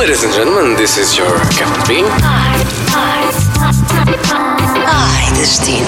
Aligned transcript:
Ladies 0.00 0.24
and 0.24 0.32
gentlemen, 0.32 0.76
this 0.76 0.96
is 0.96 1.14
your 1.14 1.28
Captain 1.50 1.86
Bean. 1.86 2.06
Ai, 4.86 5.32
destino. 5.34 5.84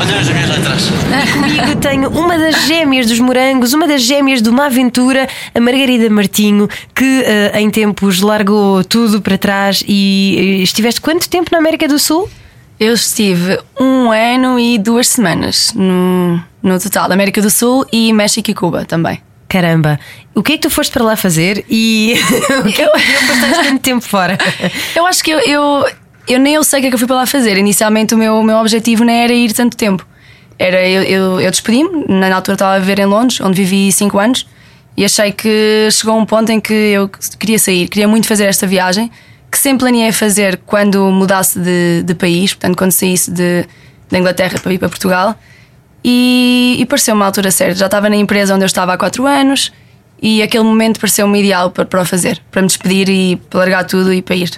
Olha 0.00 0.20
as 0.20 0.28
minhas 0.28 0.48
letras. 0.50 0.92
Comigo 1.32 1.80
tenho 1.80 2.08
uma 2.10 2.38
das 2.38 2.64
gêmeas 2.64 3.08
dos 3.08 3.18
morangos, 3.18 3.72
uma 3.72 3.88
das 3.88 4.02
gêmeas 4.02 4.40
de 4.40 4.48
uma 4.48 4.66
aventura, 4.66 5.28
a 5.52 5.58
Margarida 5.58 6.08
Martinho, 6.08 6.68
que 6.94 7.24
eh, 7.26 7.60
em 7.60 7.68
tempos 7.68 8.20
largou 8.20 8.84
tudo 8.84 9.20
para 9.20 9.36
trás 9.36 9.82
e 9.84 10.36
eh, 10.38 10.62
estiveste 10.62 11.00
quanto 11.00 11.28
tempo 11.28 11.50
na 11.50 11.58
América 11.58 11.88
do 11.88 11.98
Sul? 11.98 12.30
Eu 12.78 12.94
estive 12.94 13.58
um 13.80 14.12
ano 14.12 14.60
e 14.60 14.78
duas 14.78 15.08
semanas 15.08 15.72
no, 15.74 16.40
no 16.62 16.78
total, 16.78 17.10
América 17.10 17.42
do 17.42 17.50
Sul 17.50 17.84
e 17.92 18.12
México 18.12 18.48
e 18.48 18.54
Cuba 18.54 18.84
também. 18.84 19.20
Caramba, 19.56 19.98
o 20.34 20.42
que 20.42 20.52
é 20.52 20.56
que 20.56 20.62
tu 20.64 20.68
foste 20.68 20.92
para 20.92 21.02
lá 21.02 21.16
fazer 21.16 21.64
e 21.66 22.12
o 22.60 22.70
que 22.70 22.82
é 22.82 22.84
deu 22.84 22.92
passaste 22.92 23.64
tanto 23.64 23.80
tempo 23.80 24.02
fora? 24.02 24.36
Eu 24.94 25.06
acho 25.06 25.24
que 25.24 25.30
eu, 25.30 25.38
eu, 25.38 25.86
eu 26.28 26.38
nem 26.38 26.52
eu 26.52 26.62
sei 26.62 26.78
o 26.78 26.82
que 26.82 26.88
é 26.88 26.90
que 26.90 26.94
eu 26.94 26.98
fui 26.98 27.08
para 27.08 27.16
lá 27.16 27.24
fazer. 27.26 27.56
Inicialmente 27.56 28.14
o 28.14 28.18
meu, 28.18 28.34
o 28.34 28.44
meu 28.44 28.58
objetivo 28.58 29.02
não 29.02 29.14
era 29.14 29.32
ir 29.32 29.54
tanto 29.54 29.74
tempo. 29.74 30.06
Era 30.58 30.86
eu, 30.86 31.02
eu, 31.04 31.40
eu 31.40 31.50
despedi-me, 31.50 32.04
na 32.06 32.36
altura 32.36 32.54
estava 32.54 32.74
a 32.74 32.78
viver 32.78 32.98
em 32.98 33.06
Londres, 33.06 33.40
onde 33.40 33.64
vivi 33.64 33.90
5 33.90 34.18
anos, 34.18 34.46
e 34.94 35.06
achei 35.06 35.32
que 35.32 35.88
chegou 35.90 36.18
um 36.18 36.26
ponto 36.26 36.52
em 36.52 36.60
que 36.60 36.74
eu 36.74 37.10
queria 37.38 37.58
sair, 37.58 37.88
queria 37.88 38.06
muito 38.06 38.28
fazer 38.28 38.44
esta 38.44 38.66
viagem, 38.66 39.10
que 39.50 39.56
sempre 39.56 39.86
planeei 39.86 40.12
fazer 40.12 40.60
quando 40.66 41.10
mudasse 41.10 41.58
de, 41.58 42.02
de 42.02 42.14
país, 42.14 42.52
portanto, 42.52 42.76
quando 42.76 42.92
saísse 42.92 43.30
de, 43.30 43.64
da 44.10 44.18
Inglaterra 44.18 44.58
para 44.62 44.74
ir 44.74 44.76
para 44.76 44.90
Portugal. 44.90 45.34
E, 46.04 46.76
e 46.78 46.86
pareceu 46.86 47.14
uma 47.14 47.26
altura 47.26 47.50
certa. 47.50 47.74
Já 47.74 47.86
estava 47.86 48.08
na 48.08 48.16
empresa 48.16 48.54
onde 48.54 48.62
eu 48.64 48.66
estava 48.66 48.92
há 48.92 48.96
4 48.98 49.26
anos 49.26 49.72
e 50.22 50.42
aquele 50.42 50.64
momento 50.64 51.00
pareceu-me 51.00 51.40
ideal 51.40 51.70
para, 51.70 51.84
para 51.84 52.02
o 52.02 52.04
fazer, 52.04 52.40
para 52.50 52.62
me 52.62 52.68
despedir 52.68 53.08
e 53.08 53.36
para 53.36 53.58
largar 53.60 53.84
tudo 53.84 54.12
e 54.12 54.22
para 54.22 54.36
ir. 54.36 54.50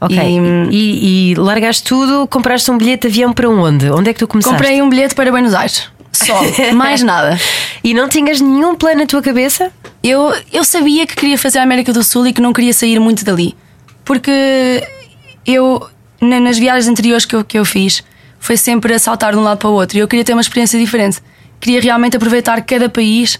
Ok, 0.00 0.16
E- 0.18 0.68
e, 0.70 1.30
e 1.32 1.34
largaste 1.36 1.84
tudo, 1.84 2.26
compraste 2.26 2.70
um 2.70 2.78
bilhete 2.78 3.02
de 3.02 3.08
avião 3.08 3.32
para 3.32 3.48
onde? 3.48 3.90
Onde 3.90 4.10
é 4.10 4.12
que 4.14 4.18
tu 4.18 4.26
começaste? 4.26 4.56
Comprei 4.56 4.80
um 4.82 4.88
bilhete 4.88 5.14
para 5.14 5.30
Buenos 5.30 5.54
Aires. 5.54 5.88
Só, 6.12 6.40
mais 6.74 7.02
nada. 7.02 7.38
E 7.84 7.94
não 7.94 8.08
tinhas 8.08 8.40
nenhum 8.40 8.74
plano 8.74 9.00
na 9.00 9.06
tua 9.06 9.22
cabeça? 9.22 9.70
Eu, 10.02 10.34
eu 10.52 10.64
sabia 10.64 11.06
que 11.06 11.14
queria 11.14 11.36
fazer 11.38 11.58
a 11.58 11.62
América 11.62 11.92
do 11.92 12.02
Sul 12.02 12.26
e 12.26 12.32
que 12.32 12.40
não 12.40 12.52
queria 12.52 12.72
sair 12.72 12.98
muito 12.98 13.24
dali. 13.24 13.54
Porque 14.04 14.82
eu, 15.46 15.86
na- 16.20 16.40
nas 16.40 16.58
viagens 16.58 16.88
anteriores 16.88 17.24
que 17.26 17.36
eu, 17.36 17.44
que 17.44 17.58
eu 17.58 17.64
fiz, 17.64 18.02
foi 18.40 18.56
sempre 18.56 18.92
a 18.94 18.98
saltar 18.98 19.32
de 19.32 19.38
um 19.38 19.42
lado 19.42 19.58
para 19.58 19.68
o 19.68 19.72
outro. 19.74 19.96
E 19.96 20.00
eu 20.00 20.08
queria 20.08 20.24
ter 20.24 20.32
uma 20.32 20.40
experiência 20.40 20.80
diferente. 20.80 21.20
Queria 21.60 21.80
realmente 21.80 22.16
aproveitar 22.16 22.60
cada 22.62 22.88
país 22.88 23.38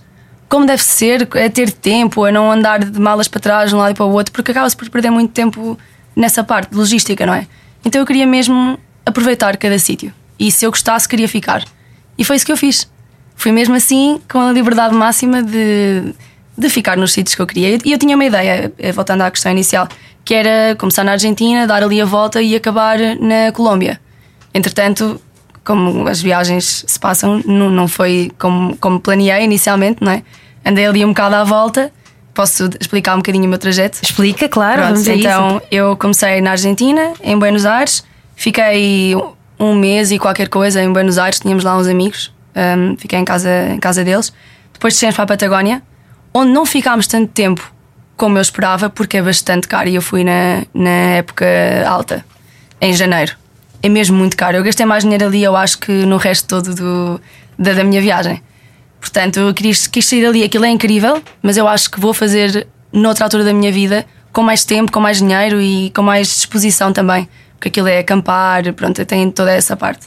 como 0.49 0.67
deve 0.67 0.83
ser, 0.83 1.29
a 1.33 1.49
ter 1.49 1.71
tempo, 1.71 2.25
a 2.25 2.33
não 2.33 2.51
andar 2.51 2.85
de 2.85 3.01
malas 3.01 3.29
para 3.29 3.41
trás 3.41 3.71
de 3.71 3.77
um 3.77 3.79
lado 3.79 3.93
e 3.93 3.95
para 3.95 4.05
o 4.05 4.11
outro, 4.11 4.33
porque 4.33 4.51
acaba-se 4.51 4.77
por 4.77 4.91
perder 4.91 5.09
muito 5.09 5.31
tempo 5.31 5.79
nessa 6.15 6.43
parte 6.43 6.71
de 6.71 6.77
logística, 6.77 7.25
não 7.25 7.33
é? 7.33 7.47
Então 7.85 8.01
eu 8.01 8.07
queria 8.07 8.27
mesmo 8.27 8.77
aproveitar 9.07 9.57
cada 9.57 9.79
sítio. 9.79 10.13
E 10.39 10.51
se 10.51 10.67
eu 10.67 10.71
gostasse, 10.73 11.09
queria 11.09 11.29
ficar. 11.29 11.65
E 12.19 12.25
foi 12.25 12.35
isso 12.35 12.45
que 12.45 12.51
eu 12.51 12.57
fiz. 12.57 12.91
Fui 13.37 13.53
mesmo 13.53 13.77
assim, 13.77 14.21
com 14.29 14.41
a 14.41 14.53
liberdade 14.53 14.93
máxima 14.93 15.41
de, 15.41 16.13
de 16.59 16.69
ficar 16.69 16.97
nos 16.97 17.13
sítios 17.13 17.37
que 17.37 17.43
eu 17.43 17.47
queria. 17.47 17.79
E 17.85 17.93
eu 17.93 17.99
tinha 17.99 18.17
uma 18.17 18.25
ideia, 18.25 18.73
eh, 18.77 18.91
voltando 18.91 19.23
à 19.23 19.31
questão 19.31 19.53
inicial, 19.53 19.89
que 20.25 20.35
era 20.35 20.75
começar 20.75 21.05
na 21.05 21.13
Argentina, 21.13 21.65
dar 21.65 21.85
ali 21.85 22.01
a 22.01 22.05
volta 22.05 22.43
e 22.43 22.57
acabar 22.57 22.99
na 23.21 23.53
Colômbia. 23.53 24.01
Entretanto, 24.53 25.21
como 25.65 26.09
as 26.09 26.21
viagens 26.21 26.85
se 26.87 26.99
passam, 26.99 27.43
não, 27.47 27.71
não 27.71 27.87
foi 27.87 28.31
como, 28.39 28.77
como 28.79 29.01
planeei 29.01 29.45
inicialmente, 29.45 30.03
não 30.03 30.13
é? 30.13 30.23
Andei 30.65 30.87
ali 30.87 31.05
um 31.05 31.09
bocado 31.09 31.37
à 31.37 31.45
volta. 31.45 31.93
Posso 32.35 32.71
explicar 32.81 33.15
um 33.15 33.19
bocadinho 33.19 33.45
o 33.45 33.49
meu 33.49 33.59
trajeto? 33.59 33.99
Explica, 34.03 34.49
claro, 34.49 34.83
Pronto, 34.83 35.11
então 35.11 35.57
isso. 35.57 35.67
eu 35.71 35.97
comecei 35.97 36.41
na 36.41 36.53
Argentina, 36.53 37.13
em 37.23 37.39
Buenos 37.39 37.67
Aires, 37.67 38.05
fiquei 38.37 39.15
um 39.59 39.75
mês 39.75 40.11
e 40.11 40.19
qualquer 40.19 40.49
coisa 40.49 40.83
em 40.83 40.93
Buenos 40.93 41.19
Aires, 41.19 41.41
tínhamos 41.41 41.65
lá 41.65 41.77
uns 41.77 41.87
amigos, 41.87 42.33
hum, 42.57 42.97
fiquei 42.97 43.19
em 43.19 43.25
casa, 43.25 43.69
em 43.71 43.79
casa 43.79 44.05
deles. 44.05 44.33
Depois 44.73 44.95
descemos 44.95 45.17
para 45.17 45.25
a 45.25 45.27
Patagónia, 45.27 45.83
onde 46.33 46.53
não 46.53 46.65
ficámos 46.65 47.07
tanto 47.07 47.31
tempo 47.33 47.71
como 48.17 48.39
eu 48.39 48.43
esperava, 48.43 48.89
porque 48.89 49.17
é 49.19 49.23
bastante 49.23 49.67
caro 49.67 49.89
e 49.89 49.95
eu 49.95 50.03
fui 50.03 50.25
na, 50.25 50.65
na 50.73 50.91
época 51.17 51.47
alta, 51.87 52.25
em 52.81 52.93
janeiro. 52.93 53.35
É 53.83 53.89
mesmo 53.89 54.17
muito 54.17 54.37
caro. 54.37 54.57
Eu 54.57 54.63
gastei 54.63 54.85
mais 54.85 55.03
dinheiro 55.03 55.27
ali, 55.27 55.43
eu 55.43 55.57
acho 55.57 55.79
que 55.79 55.91
no 55.91 56.17
resto 56.17 56.47
todo 56.47 56.75
do, 56.75 57.21
da, 57.59 57.73
da 57.73 57.85
minha 57.85 58.01
viagem. 58.01 58.43
Portanto, 59.01 59.41
eu 59.41 59.55
quis, 59.55 59.87
quis 59.87 60.07
sair 60.07 60.23
dali. 60.23 60.43
Aquilo 60.43 60.65
é 60.67 60.69
incrível, 60.69 61.23
mas 61.43 61.57
eu 61.57 61.67
acho 61.67 61.91
que 61.91 61.99
vou 61.99 62.13
fazer 62.13 62.67
noutra 62.93 63.25
altura 63.25 63.45
da 63.45 63.53
minha 63.53 63.73
vida, 63.73 64.05
com 64.33 64.43
mais 64.43 64.65
tempo, 64.65 64.93
com 64.93 65.01
mais 65.01 65.19
dinheiro 65.19 65.61
e 65.61 65.91
com 65.91 66.03
mais 66.03 66.29
disposição 66.29 66.93
também. 66.93 67.29
Porque 67.55 67.69
aquilo 67.69 67.89
é 67.89 67.99
acampar, 67.99 68.73
pronto, 68.75 69.05
tem 69.05 69.31
toda 69.31 69.53
essa 69.53 69.77
parte. 69.77 70.07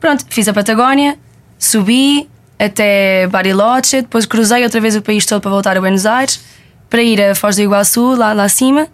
Pronto, 0.00 0.24
fiz 0.28 0.48
a 0.48 0.52
Patagónia, 0.52 1.18
subi 1.58 2.28
até 2.58 3.26
Bariloche, 3.28 4.02
depois 4.02 4.26
cruzei 4.26 4.62
outra 4.62 4.80
vez 4.80 4.96
o 4.96 5.02
país 5.02 5.26
todo 5.26 5.40
para 5.40 5.50
voltar 5.50 5.76
a 5.76 5.80
Buenos 5.80 6.06
Aires, 6.06 6.40
para 6.88 7.02
ir 7.02 7.20
a 7.20 7.34
Foz 7.34 7.56
do 7.56 7.62
Iguaçu, 7.62 8.14
lá, 8.16 8.32
lá 8.32 8.44
acima. 8.44 8.88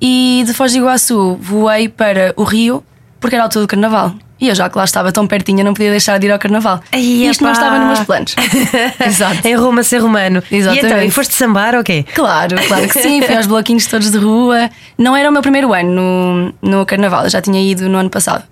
E 0.00 0.42
de 0.46 0.54
Foz 0.54 0.72
do 0.72 0.78
Iguaçu 0.78 1.36
voei 1.40 1.88
para 1.88 2.32
o 2.36 2.42
Rio, 2.42 2.84
porque 3.20 3.36
era 3.36 3.44
a 3.44 3.46
altura 3.46 3.66
do 3.66 3.68
Carnaval. 3.68 4.14
E 4.40 4.48
eu, 4.48 4.54
já 4.54 4.70
que 4.70 4.78
lá 4.78 4.84
estava 4.84 5.12
tão 5.12 5.26
pertinho, 5.26 5.62
não 5.62 5.74
podia 5.74 5.90
deixar 5.90 6.18
de 6.18 6.26
ir 6.26 6.30
ao 6.30 6.38
Carnaval. 6.38 6.80
Ai, 6.92 7.00
Isto 7.00 7.44
não 7.44 7.52
estava 7.52 7.78
nos 7.78 7.88
meus 7.88 8.06
planos. 8.06 8.34
Exato. 9.06 9.46
em 9.46 9.54
Roma 9.54 9.82
ser 9.82 9.98
romano. 9.98 10.42
E 10.50 10.56
então, 10.56 10.72
Exatamente. 10.72 11.08
e 11.08 11.10
foste 11.10 11.34
sambar 11.34 11.74
ou 11.74 11.84
quê? 11.84 12.06
Claro, 12.14 12.56
claro 12.66 12.88
que 12.88 13.02
sim, 13.02 13.20
fui 13.20 13.36
aos 13.36 13.46
bloquinhos 13.46 13.84
todos 13.86 14.10
de 14.10 14.16
rua. 14.16 14.70
Não 14.96 15.14
era 15.14 15.28
o 15.28 15.32
meu 15.32 15.42
primeiro 15.42 15.74
ano 15.74 16.52
no, 16.62 16.70
no 16.78 16.86
Carnaval, 16.86 17.24
eu 17.24 17.30
já 17.30 17.42
tinha 17.42 17.60
ido 17.60 17.86
no 17.86 17.98
ano 17.98 18.08
passado. 18.08 18.42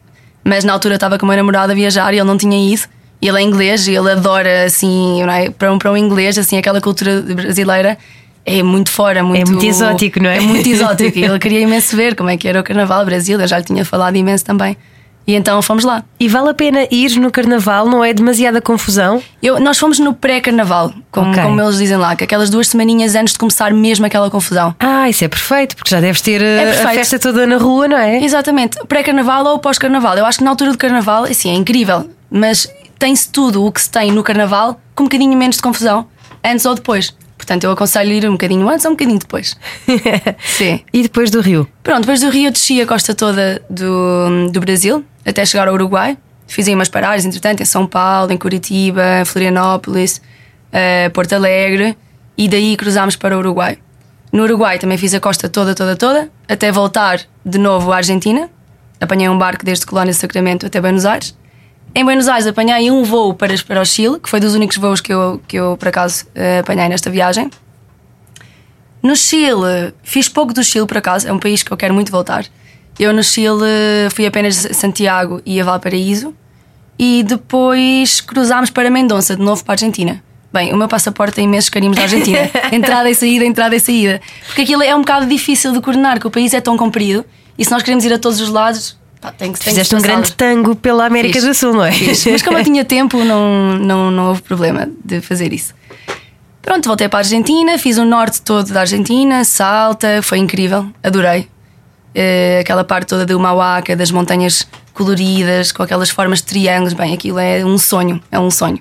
Mas 0.44 0.62
na 0.62 0.74
altura 0.74 0.96
estava 0.96 1.18
com 1.18 1.24
o 1.24 1.28
meu 1.28 1.38
namorado 1.38 1.72
a 1.72 1.74
viajar 1.74 2.12
e 2.12 2.18
ele 2.18 2.26
não 2.26 2.36
tinha 2.36 2.74
ido. 2.74 2.82
E 3.20 3.26
ele 3.26 3.38
é 3.38 3.42
inglês 3.42 3.88
e 3.88 3.94
ele 3.94 4.12
adora, 4.12 4.66
assim, 4.66 5.22
é? 5.22 5.50
para, 5.50 5.72
um, 5.72 5.78
para 5.78 5.90
um 5.90 5.96
inglês, 5.96 6.38
assim, 6.38 6.56
aquela 6.58 6.80
cultura 6.80 7.22
brasileira 7.22 7.98
é 8.44 8.62
muito 8.62 8.91
fora, 8.91 9.22
muito. 9.22 9.50
muito 9.50 9.65
exótico, 9.66 10.22
não 10.22 10.31
é? 10.31 10.38
É 10.38 10.41
muito 10.41 10.69
exótico. 10.69 11.19
e 11.19 11.25
ele 11.25 11.38
queria 11.38 11.60
imenso 11.60 11.97
ver 11.97 12.15
como 12.15 12.31
é 12.31 12.37
que 12.37 12.49
era 12.49 12.60
o 12.60 12.62
Carnaval 12.65 13.04
Brasil, 13.04 13.41
eu 13.41 13.47
já 13.47 13.59
lhe 13.59 13.65
tinha 13.65 13.84
falado 13.84 14.16
imenso 14.16 14.44
também. 14.44 14.76
E 15.26 15.34
então 15.34 15.60
fomos 15.60 15.84
lá. 15.84 16.03
E 16.19 16.26
vale 16.26 16.48
a 16.48 16.54
pena 16.54 16.88
ir 16.91 17.21
no 17.21 17.31
carnaval, 17.31 17.87
não 17.87 18.03
é 18.03 18.15
demasiada 18.15 18.62
confusão? 18.62 19.22
Eu, 19.43 19.60
nós 19.60 19.78
fomos 19.78 19.98
no 19.98 20.15
pré-carnaval, 20.15 20.91
como, 21.12 21.31
Ok. 21.32 21.43
como 21.43 21.60
eles 21.60 21.77
dizem 21.77 21.98
lá, 21.98 22.16
que 22.16 22.25
aquelas 22.25 22.48
duas 22.48 22.66
semaninhas 22.69 23.15
antes 23.15 23.34
de 23.34 23.38
começar 23.38 23.71
mesmo 23.75 24.06
aquela 24.06 24.31
confusão. 24.31 24.75
Ah, 24.81 25.06
isso 25.06 25.22
é 25.22 25.28
perfeito, 25.28 25.77
porque 25.77 25.91
já 25.91 26.00
deves 26.00 26.22
ter 26.22 26.41
eh, 26.41 26.82
a 26.82 26.88
festa 26.94 27.19
toda 27.19 27.47
na 27.47 27.59
rua, 27.59 27.87
não 27.87 27.98
é? 27.98 28.25
Exatamente, 28.25 28.78
pré-carnaval 28.88 29.44
ou 29.44 29.59
pós-carnaval. 29.59 30.16
Eu 30.16 30.25
acho 30.25 30.38
que 30.38 30.44
na 30.44 30.50
altura 30.50 30.72
do 30.72 30.78
carnaval, 30.78 31.25
assim, 31.25 31.50
é 31.50 31.54
incrível, 31.54 32.09
mas 32.31 32.66
tem-se 32.98 33.31
tudo 33.31 33.66
o 33.66 33.71
que 33.71 33.82
se 33.82 33.91
tem 33.91 34.10
no 34.10 34.22
carnaval 34.22 34.81
com 34.94 35.03
um 35.03 35.06
bocadinho 35.09 35.37
menos 35.37 35.56
de 35.56 35.62
confusão, 35.62 36.06
antes 36.43 36.65
ou 36.65 36.75
depois. 36.75 37.15
Portanto, 37.48 37.64
eu 37.64 37.70
aconselho 37.70 38.12
ir 38.12 38.28
um 38.28 38.32
bocadinho 38.32 38.69
antes 38.69 38.84
ou 38.84 38.91
um 38.91 38.94
bocadinho 38.94 39.19
depois. 39.19 39.56
Sim. 40.44 40.81
E 40.92 41.00
depois 41.00 41.31
do 41.31 41.41
Rio? 41.41 41.66
Pronto, 41.82 42.00
depois 42.00 42.20
do 42.20 42.28
Rio 42.28 42.48
eu 42.48 42.53
desci 42.53 42.78
a 42.78 42.86
costa 42.86 43.14
toda 43.14 43.62
do, 43.70 44.50
do 44.53 44.60
Brasil, 44.60 45.03
até 45.25 45.47
chegar 45.47 45.66
ao 45.66 45.72
Uruguai. 45.72 46.19
Fiz 46.47 46.69
aí 46.69 46.75
umas 46.75 46.91
paragens, 46.91 47.25
entretanto, 47.25 47.62
em 47.62 47.64
São 47.64 47.86
Paulo, 47.86 48.31
em 48.31 48.36
Curitiba, 48.36 49.25
Florianópolis, 49.25 50.20
eh, 50.70 51.09
Porto 51.09 51.32
Alegre, 51.32 51.97
e 52.36 52.50
daí 52.50 52.76
cruzámos 52.76 53.16
para 53.16 53.34
o 53.34 53.38
Uruguai. 53.38 53.78
No 54.30 54.42
Uruguai 54.42 54.78
também 54.78 54.98
fiz 54.98 55.15
a 55.15 55.20
costa 55.20 55.48
toda, 55.48 55.75
toda, 55.75 55.97
toda, 55.97 56.30
até 56.47 56.70
voltar 56.70 57.19
de 57.47 57.56
novo 57.56 57.92
à 57.92 57.97
Argentina. 57.97 58.50
Apanhei 59.00 59.26
um 59.26 59.38
barco 59.38 59.65
desde 59.65 59.86
Colónia 59.86 60.12
de 60.12 60.19
Sacramento 60.19 60.66
até 60.66 60.82
Buenos 60.82 61.06
Aires. 61.06 61.34
Em 61.94 62.04
Buenos 62.04 62.28
Aires 62.28 62.47
apanhei 62.47 62.91
um 62.91 63.03
voo 63.03 63.34
para, 63.34 63.54
para 63.66 63.81
o 63.81 63.84
Chile, 63.84 64.21
que 64.21 64.28
foi 64.28 64.41
dos 64.41 64.54
únicos 64.54 64.76
voos 64.76 65.00
que 65.00 65.12
eu, 65.12 65.41
que 65.49 65.56
eu 65.56 65.76
por 65.76 65.88
acaso, 65.88 66.26
eh, 66.34 66.60
apanhei 66.60 66.88
nesta 66.88 67.10
viagem. 67.10 67.50
No 69.03 69.16
Chile, 69.16 69.95
fiz 70.03 70.28
pouco 70.28 70.53
do 70.53 70.62
Chile 70.62 70.86
por 70.86 70.98
acaso, 70.98 71.27
é 71.27 71.33
um 71.33 71.39
país 71.39 71.62
que 71.62 71.72
eu 71.72 71.77
quero 71.77 71.95
muito 71.95 72.12
voltar. 72.12 72.45
Eu 72.98 73.12
no 73.12 73.22
Chile 73.22 74.10
fui 74.12 74.27
apenas 74.27 74.66
a 74.66 74.74
Santiago 74.74 75.41
e 75.47 75.60
a 75.60 75.65
Valparaíso 75.65 76.34
e 76.98 77.22
depois 77.22 78.21
cruzámos 78.21 78.71
para 78.71 78.91
Mendonça, 78.91 79.36
de 79.36 79.42
novo 79.42 79.65
para 79.65 79.72
a 79.72 79.77
Argentina. 79.77 80.22
Bem, 80.53 80.72
o 80.72 80.77
meu 80.77 80.89
passaporte 80.89 81.36
tem 81.36 81.45
imensos 81.45 81.71
carimbos 81.71 81.97
da 81.97 82.04
Argentina. 82.04 82.51
entrada 82.72 83.09
e 83.09 83.15
saída, 83.15 83.45
entrada 83.45 83.77
e 83.77 83.80
saída. 83.80 84.21
Porque 84.47 84.62
aquilo 84.62 84.83
é 84.83 84.95
um 84.95 85.01
bocado 85.01 85.27
difícil 85.27 85.72
de 85.72 85.80
coordenar, 85.80 86.18
que 86.18 86.27
o 86.27 86.30
país 86.30 86.53
é 86.54 86.60
tão 86.60 86.77
comprido 86.77 87.24
e 87.57 87.65
se 87.65 87.71
nós 87.71 87.83
queremos 87.83 88.04
ir 88.04 88.12
a 88.12 88.18
todos 88.18 88.41
os 88.41 88.48
lados, 88.48 88.97
pá, 89.20 89.32
tem 89.32 89.53
que 89.53 89.59
tem 89.59 89.65
que 89.66 89.70
Fizeste 89.70 89.94
um 89.94 90.00
grande 90.00 90.32
tango 90.32 90.74
pela 90.76 91.06
América 91.06 91.34
Fiz. 91.34 91.44
do 91.44 91.54
Sul, 91.54 91.74
não 91.74 91.84
é? 91.84 91.92
Fiz. 91.92 92.26
Mas 92.26 92.42
como 92.42 92.59
eu 92.59 92.65
tinha 92.65 92.84
tempo, 92.84 93.22
não, 93.24 93.76
não, 93.76 94.10
não 94.10 94.28
houve 94.28 94.42
problema 94.42 94.88
de 95.04 95.20
fazer 95.20 95.53
isso. 95.53 95.74
Pronto, 96.62 96.86
voltei 96.86 97.09
para 97.09 97.20
a 97.20 97.22
Argentina, 97.22 97.78
fiz 97.78 97.97
o 97.97 98.04
norte 98.04 98.42
todo 98.42 98.72
da 98.72 98.80
Argentina, 98.80 99.42
Salta, 99.44 100.20
foi 100.22 100.38
incrível, 100.38 100.86
adorei. 101.03 101.48
Eh, 102.15 102.59
aquela 102.60 102.84
parte 102.84 103.09
toda 103.09 103.24
do 103.24 103.38
Mauaca, 103.38 103.94
das 103.97 104.10
montanhas 104.10 104.68
coloridas, 104.92 105.72
com 105.72 105.82
aquelas 105.82 106.10
formas 106.10 106.41
de 106.41 106.47
triângulos, 106.47 106.92
bem, 106.92 107.14
aquilo 107.14 107.38
é 107.38 107.64
um 107.64 107.78
sonho, 107.78 108.21
é 108.30 108.38
um 108.38 108.50
sonho. 108.50 108.80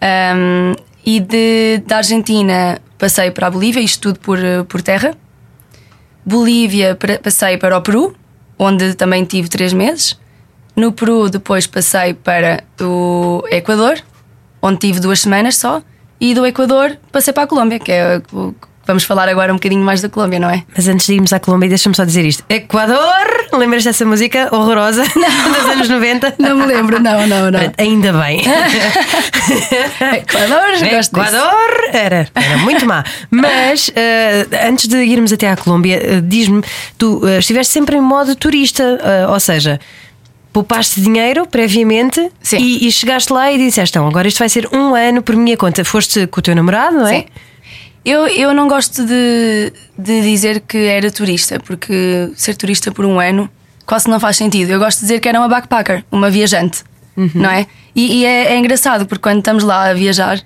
Ahm, 0.00 0.74
e 1.04 1.20
de, 1.20 1.82
da 1.86 1.98
Argentina 1.98 2.80
passei 2.98 3.30
para 3.30 3.46
a 3.46 3.50
Bolívia, 3.50 3.80
isto 3.80 4.00
tudo 4.00 4.18
por, 4.18 4.42
eh, 4.42 4.62
por 4.64 4.82
terra. 4.82 5.14
Bolívia 6.24 6.98
passei 7.22 7.58
para 7.58 7.76
o 7.76 7.82
Peru, 7.82 8.16
onde 8.58 8.94
também 8.94 9.24
tive 9.24 9.48
três 9.48 9.72
meses. 9.72 10.18
No 10.76 10.92
Peru 10.92 11.28
depois 11.30 11.66
passei 11.66 12.14
para 12.14 12.64
o 12.80 13.42
Equador, 13.50 14.00
onde 14.60 14.78
tive 14.78 15.00
duas 15.00 15.20
semanas 15.20 15.56
só. 15.56 15.82
E 16.20 16.34
do 16.34 16.46
Equador 16.46 16.96
passei 17.12 17.32
para 17.32 17.44
a 17.44 17.46
Colômbia, 17.46 17.78
que 17.78 17.92
é 17.92 18.20
vamos 18.86 19.04
falar 19.04 19.28
agora 19.28 19.52
um 19.52 19.56
bocadinho 19.56 19.82
mais 19.82 20.00
da 20.00 20.08
Colômbia, 20.08 20.38
não 20.38 20.50
é? 20.50 20.62
Mas 20.76 20.88
antes 20.88 21.06
de 21.06 21.14
irmos 21.14 21.32
à 21.32 21.40
Colômbia, 21.40 21.68
deixa-me 21.68 21.94
só 21.94 22.04
dizer 22.04 22.24
isto: 22.24 22.44
Equador! 22.48 23.46
Lembras 23.52 23.84
dessa 23.84 24.04
música 24.04 24.48
horrorosa 24.54 25.04
dos 25.14 25.70
anos 25.70 25.88
90? 25.88 26.34
Não 26.38 26.56
me 26.56 26.66
lembro, 26.66 27.00
não, 27.00 27.26
não, 27.26 27.50
não. 27.50 27.60
Ainda 27.78 28.12
bem. 28.12 28.40
Equador, 30.18 30.70
gosto 30.90 31.20
disso. 31.20 31.36
Equador 31.36 31.88
era, 31.92 32.28
era 32.34 32.58
muito 32.58 32.86
má. 32.86 33.04
Mas 33.30 33.90
eh, 33.94 34.46
antes 34.68 34.86
de 34.88 34.96
irmos 35.04 35.32
até 35.32 35.48
à 35.48 35.56
Colômbia, 35.56 35.96
eh, 35.96 36.20
diz-me, 36.20 36.62
tu 36.98 37.26
eh, 37.26 37.38
estiveste 37.38 37.72
sempre 37.72 37.96
em 37.96 38.00
modo 38.00 38.34
turista, 38.34 38.98
ou 39.28 39.40
seja. 39.40 39.80
Poupaste 40.52 41.00
dinheiro 41.00 41.48
previamente 41.48 42.30
e, 42.52 42.86
e 42.86 42.92
chegaste 42.92 43.32
lá 43.32 43.50
e 43.50 43.58
disseste: 43.58 43.98
então, 43.98 44.06
agora 44.06 44.28
isto 44.28 44.38
vai 44.38 44.48
ser 44.48 44.68
um 44.72 44.94
ano 44.94 45.20
por 45.20 45.34
minha 45.34 45.56
conta. 45.56 45.84
Foste 45.84 46.28
com 46.28 46.38
o 46.38 46.42
teu 46.42 46.54
namorado, 46.54 46.96
não 46.96 47.08
é? 47.08 47.22
Sim. 47.22 47.26
Eu, 48.04 48.26
eu 48.26 48.52
não 48.52 48.68
gosto 48.68 49.04
de, 49.04 49.72
de 49.98 50.20
dizer 50.22 50.60
que 50.60 50.76
era 50.76 51.10
turista, 51.10 51.58
porque 51.60 52.30
ser 52.36 52.54
turista 52.56 52.92
por 52.92 53.04
um 53.06 53.18
ano 53.18 53.48
quase 53.86 54.08
não 54.08 54.20
faz 54.20 54.36
sentido. 54.36 54.70
Eu 54.72 54.78
gosto 54.78 54.98
de 55.00 55.06
dizer 55.06 55.20
que 55.20 55.28
era 55.28 55.38
uma 55.38 55.48
backpacker, 55.48 56.04
uma 56.12 56.30
viajante, 56.30 56.82
não 57.34 57.50
é? 57.50 57.66
E, 57.94 58.20
e 58.20 58.24
é, 58.26 58.52
é 58.54 58.58
engraçado, 58.58 59.06
porque 59.06 59.22
quando 59.22 59.38
estamos 59.38 59.62
lá 59.64 59.88
a 59.90 59.94
viajar, 59.94 60.38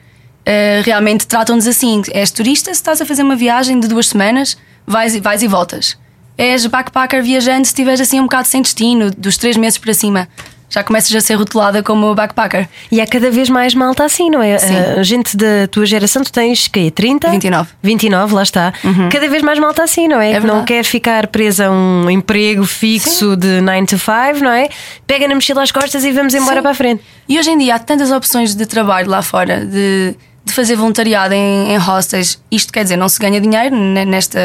eh, 0.44 0.82
realmente 0.84 1.26
tratam-nos 1.26 1.66
assim: 1.66 2.02
és 2.12 2.30
turista, 2.30 2.66
se 2.72 2.80
estás 2.80 3.00
a 3.00 3.06
fazer 3.06 3.22
uma 3.22 3.34
viagem 3.36 3.80
de 3.80 3.88
duas 3.88 4.08
semanas, 4.08 4.56
vais, 4.86 5.14
e- 5.14 5.20
vais 5.20 5.42
e 5.42 5.48
voltas. 5.48 5.96
És 6.36 6.64
backpacker 6.66 7.22
viajante 7.22 7.66
se 7.68 7.72
estiveres 7.72 8.00
assim 8.00 8.20
um 8.20 8.24
bocado 8.24 8.46
sem 8.46 8.62
destino, 8.62 9.10
dos 9.10 9.36
três 9.36 9.56
meses 9.56 9.78
para 9.78 9.92
cima. 9.94 10.28
Já 10.70 10.82
começas 10.84 11.14
a 11.14 11.20
ser 11.22 11.34
rotulada 11.34 11.82
como 11.82 12.14
backpacker. 12.14 12.68
E 12.92 13.00
há 13.00 13.06
cada 13.06 13.30
vez 13.30 13.48
mais 13.48 13.74
malta 13.74 14.04
assim, 14.04 14.28
não 14.28 14.42
é? 14.42 14.58
Sim. 14.58 14.76
A 14.98 15.02
gente 15.02 15.34
da 15.34 15.66
tua 15.70 15.86
geração, 15.86 16.22
tu 16.22 16.30
tens 16.30 16.68
que 16.68 16.90
30? 16.90 17.30
29. 17.30 17.70
29, 17.82 18.34
lá 18.34 18.42
está. 18.42 18.74
Cada 19.10 19.28
vez 19.30 19.42
mais 19.42 19.58
malta 19.58 19.82
assim, 19.84 20.06
não 20.08 20.20
é? 20.20 20.32
É 20.32 20.40
que 20.40 20.46
não 20.46 20.64
quer 20.66 20.84
ficar 20.84 21.26
presa 21.28 21.68
a 21.68 21.70
um 21.70 22.10
emprego 22.10 22.64
fixo 22.66 23.34
de 23.34 23.62
9 23.62 23.86
to 23.86 23.98
5, 23.98 24.44
não 24.44 24.50
é? 24.50 24.68
Pega 25.06 25.26
na 25.26 25.34
mochila 25.34 25.62
às 25.62 25.72
costas 25.72 26.04
e 26.04 26.12
vamos 26.12 26.34
embora 26.34 26.56
Sim. 26.56 26.62
para 26.62 26.70
a 26.70 26.74
frente. 26.74 27.02
E 27.26 27.38
hoje 27.38 27.50
em 27.50 27.56
dia 27.56 27.76
há 27.76 27.78
tantas 27.78 28.10
opções 28.12 28.54
de 28.54 28.66
trabalho 28.66 29.08
lá 29.08 29.22
fora, 29.22 29.64
de, 29.64 30.14
de 30.44 30.52
fazer 30.52 30.76
voluntariado 30.76 31.32
em, 31.32 31.72
em 31.72 31.78
hostels. 31.78 32.38
Isto 32.50 32.74
quer 32.74 32.82
dizer, 32.82 32.96
não 32.96 33.08
se 33.08 33.18
ganha 33.18 33.40
dinheiro 33.40 33.74
ne- 33.74 34.04
nesta, 34.04 34.38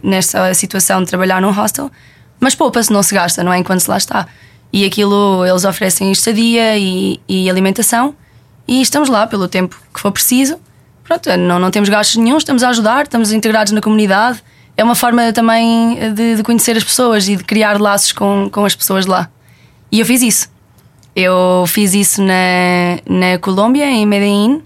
nesta 0.00 0.54
situação 0.54 1.02
de 1.02 1.08
trabalhar 1.08 1.40
num 1.42 1.50
hostel, 1.50 1.90
mas 2.38 2.54
poupa-se, 2.54 2.92
não 2.92 3.02
se 3.02 3.12
gasta, 3.12 3.42
não 3.42 3.52
é? 3.52 3.58
Enquanto 3.58 3.80
se 3.80 3.90
lá 3.90 3.96
está. 3.96 4.28
E 4.76 4.84
aquilo 4.84 5.42
eles 5.46 5.64
oferecem 5.64 6.12
estadia 6.12 6.76
e, 6.76 7.18
e 7.26 7.48
alimentação, 7.48 8.14
e 8.68 8.82
estamos 8.82 9.08
lá 9.08 9.26
pelo 9.26 9.48
tempo 9.48 9.74
que 9.94 9.98
for 9.98 10.12
preciso. 10.12 10.58
Pronto, 11.02 11.34
não, 11.38 11.58
não 11.58 11.70
temos 11.70 11.88
gastos 11.88 12.16
nenhum, 12.16 12.36
estamos 12.36 12.62
a 12.62 12.68
ajudar, 12.68 13.04
estamos 13.04 13.32
integrados 13.32 13.72
na 13.72 13.80
comunidade. 13.80 14.42
É 14.76 14.84
uma 14.84 14.94
forma 14.94 15.32
também 15.32 15.96
de, 16.12 16.36
de 16.36 16.42
conhecer 16.42 16.76
as 16.76 16.84
pessoas 16.84 17.26
e 17.26 17.36
de 17.36 17.42
criar 17.42 17.80
laços 17.80 18.12
com, 18.12 18.50
com 18.52 18.66
as 18.66 18.76
pessoas 18.76 19.06
lá. 19.06 19.30
E 19.90 19.98
eu 19.98 20.04
fiz 20.04 20.20
isso. 20.20 20.48
Eu 21.14 21.64
fiz 21.66 21.94
isso 21.94 22.22
na, 22.22 22.98
na 23.08 23.38
Colômbia, 23.38 23.86
em 23.86 24.04
Medellín, 24.04 24.60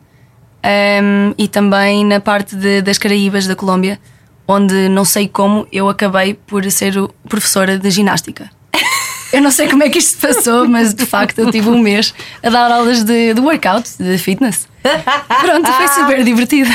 um, 0.65 1.35
e 1.39 1.47
também 1.47 2.05
na 2.05 2.19
parte 2.19 2.57
de- 2.57 2.83
das 2.83 2.99
Caraíbas 2.99 3.47
da 3.47 3.55
Colômbia, 3.55 4.01
onde 4.49 4.89
não 4.89 5.05
sei 5.05 5.29
como 5.29 5.69
eu 5.71 5.89
acabei 5.89 6.35
por 6.35 6.69
ser 6.69 6.95
professora 7.29 7.79
de 7.79 7.89
ginástica. 7.91 8.51
Eu 9.33 9.41
não 9.41 9.51
sei 9.51 9.69
como 9.69 9.83
é 9.85 9.89
que 9.89 9.99
isto 9.99 10.19
se 10.21 10.27
passou, 10.27 10.67
mas 10.69 10.93
de 10.93 11.07
facto 11.07 11.39
eu 11.39 11.51
tive 11.51 11.69
um 11.69 11.79
mês 11.79 12.13
a 12.43 12.51
dar 12.51 12.71
aulas 12.71 13.05
de, 13.05 13.33
de 13.35 13.41
workout, 13.41 13.89
de 13.99 14.19
fitness. 14.19 14.69
Pronto, 15.41 15.71
foi 15.73 15.89
super 15.89 16.25
divertido. 16.25 16.71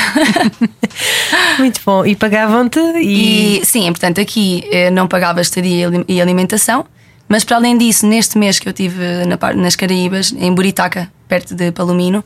Muito 1.58 1.80
bom. 1.84 2.04
E 2.06 2.14
pagavam-te 2.16 2.78
e. 3.00 3.58
E 3.60 3.64
sim, 3.66 3.84
portanto, 3.86 4.20
aqui 4.20 4.64
eh, 4.70 4.90
não 4.90 5.06
pagava 5.08 5.40
estadia 5.40 5.76
e 5.76 5.84
ali- 5.84 6.20
alimentação, 6.20 6.84
mas 7.28 7.44
para 7.44 7.56
além 7.56 7.76
disso, 7.76 8.06
neste 8.06 8.38
mês 8.38 8.58
que 8.58 8.68
eu 8.68 8.72
tive 8.72 9.02
na, 9.26 9.52
nas 9.54 9.76
Caraíbas, 9.76 10.32
em 10.38 10.52
Buritaca, 10.54 11.10
perto 11.28 11.54
de 11.54 11.72
Palomino, 11.72 12.24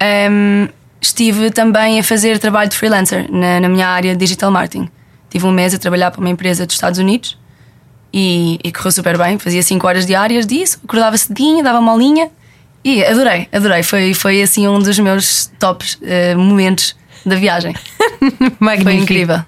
ehm, 0.00 0.68
estive 1.00 1.50
também 1.50 1.98
a 2.00 2.02
fazer 2.02 2.38
trabalho 2.38 2.70
de 2.70 2.76
freelancer 2.76 3.30
na, 3.30 3.60
na 3.60 3.68
minha 3.68 3.86
área 3.88 4.12
de 4.12 4.18
digital 4.18 4.50
marketing. 4.50 4.88
Tive 5.30 5.46
um 5.46 5.52
mês 5.52 5.74
a 5.74 5.78
trabalhar 5.78 6.10
para 6.10 6.20
uma 6.20 6.30
empresa 6.30 6.66
dos 6.66 6.74
Estados 6.74 6.98
Unidos 6.98 7.38
e, 8.12 8.58
e 8.62 8.72
correu 8.72 8.92
super 8.92 9.16
bem. 9.18 9.38
Fazia 9.38 9.62
5 9.62 9.86
horas 9.86 10.06
diárias 10.06 10.46
disso, 10.46 10.78
acordava 10.84 11.16
cedinho, 11.16 11.62
dava 11.62 11.78
uma 11.78 11.92
aulinha 11.92 12.28
e 12.84 13.04
adorei, 13.04 13.48
adorei. 13.52 13.82
Foi, 13.82 14.12
foi 14.14 14.42
assim 14.42 14.66
um 14.68 14.78
dos 14.78 14.98
meus 14.98 15.50
tops 15.58 15.98
eh, 16.02 16.34
momentos 16.34 16.96
da 17.24 17.36
viagem. 17.36 17.74
Magnífico. 18.58 18.90
Foi 18.90 18.94
incrível. 18.94 19.40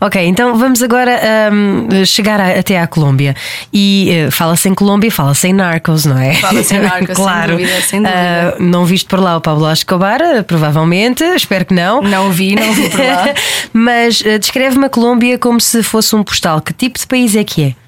Ok, 0.00 0.22
então 0.26 0.58
vamos 0.58 0.82
agora 0.82 1.18
hum, 1.50 1.88
chegar 2.04 2.38
a- 2.38 2.58
até 2.58 2.78
à 2.78 2.86
Colômbia. 2.86 3.34
E 3.72 4.10
eh, 4.10 4.30
fala-se 4.30 4.68
em 4.68 4.74
Colômbia, 4.74 5.10
fala-se 5.10 5.48
em 5.48 5.54
Narcos, 5.54 6.04
não 6.04 6.18
é? 6.18 6.34
Fala-se 6.34 6.74
em 6.74 6.80
Narcos, 6.80 7.06
sem 7.16 7.24
claro. 7.24 7.52
dúvida, 7.52 7.80
sem 7.80 8.02
dúvida. 8.02 8.18
Ah, 8.18 8.56
não 8.60 8.84
viste 8.84 9.06
por 9.08 9.18
lá 9.20 9.36
o 9.38 9.40
Pablo 9.40 9.70
Escobar, 9.72 10.20
provavelmente, 10.46 11.24
espero 11.24 11.64
que 11.64 11.72
não. 11.72 12.02
Não 12.02 12.30
vi, 12.30 12.54
não 12.54 12.70
vi 12.74 12.90
por 12.90 13.00
lá. 13.00 13.28
Mas 13.72 14.22
eh, 14.26 14.38
descreve-me 14.38 14.84
a 14.84 14.90
Colômbia 14.90 15.38
como 15.38 15.58
se 15.60 15.82
fosse 15.82 16.14
um 16.14 16.22
postal. 16.22 16.60
Que 16.60 16.74
tipo 16.74 16.98
de 16.98 17.06
país 17.06 17.34
é 17.34 17.42
que 17.44 17.62
é? 17.62 17.83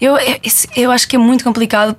Eu, 0.00 0.16
eu, 0.16 0.36
eu 0.76 0.90
acho 0.90 1.06
que 1.06 1.16
é 1.16 1.18
muito 1.18 1.44
complicado 1.44 1.96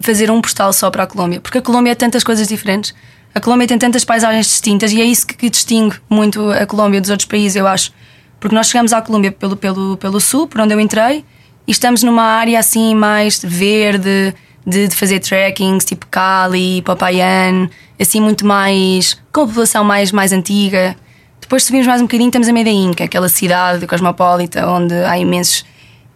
fazer 0.00 0.30
um 0.30 0.40
postal 0.40 0.72
só 0.72 0.90
para 0.90 1.04
a 1.04 1.06
Colômbia, 1.06 1.40
porque 1.40 1.58
a 1.58 1.62
Colômbia 1.62 1.92
é 1.92 1.94
tantas 1.94 2.22
coisas 2.22 2.46
diferentes. 2.46 2.94
A 3.34 3.40
Colômbia 3.40 3.66
tem 3.66 3.78
tantas 3.78 4.04
paisagens 4.04 4.46
distintas 4.46 4.92
e 4.92 5.00
é 5.00 5.04
isso 5.04 5.26
que, 5.26 5.50
distingue 5.50 5.96
muito 6.08 6.50
a 6.50 6.66
Colômbia 6.66 7.00
dos 7.00 7.10
outros 7.10 7.28
países, 7.28 7.56
eu 7.56 7.66
acho. 7.66 7.92
Porque 8.38 8.54
nós 8.54 8.68
chegamos 8.68 8.92
à 8.92 9.00
Colômbia 9.00 9.32
pelo, 9.32 9.56
pelo, 9.56 9.96
pelo 9.96 10.20
sul, 10.20 10.46
por 10.46 10.60
onde 10.60 10.74
eu 10.74 10.80
entrei, 10.80 11.24
e 11.66 11.70
estamos 11.70 12.02
numa 12.02 12.22
área 12.22 12.58
assim 12.58 12.94
mais 12.94 13.42
verde, 13.42 14.34
de, 14.66 14.88
de 14.88 14.96
fazer 14.96 15.20
trekkings, 15.20 15.86
tipo 15.86 16.06
Cali, 16.06 16.82
Popayan, 16.82 17.68
assim 18.00 18.20
muito 18.20 18.44
mais. 18.44 19.14
com 19.32 19.42
a 19.42 19.46
população 19.46 19.84
mais, 19.84 20.12
mais 20.12 20.32
antiga. 20.32 20.96
Depois 21.40 21.62
subimos 21.62 21.86
mais 21.86 22.00
um 22.00 22.04
bocadinho, 22.04 22.28
estamos 22.28 22.48
a 22.48 22.52
Medellín, 22.52 22.92
que 22.92 23.02
é 23.02 23.06
aquela 23.06 23.28
cidade 23.28 23.86
cosmopolita 23.86 24.66
onde 24.66 24.94
há 24.94 25.16
imensos, 25.16 25.64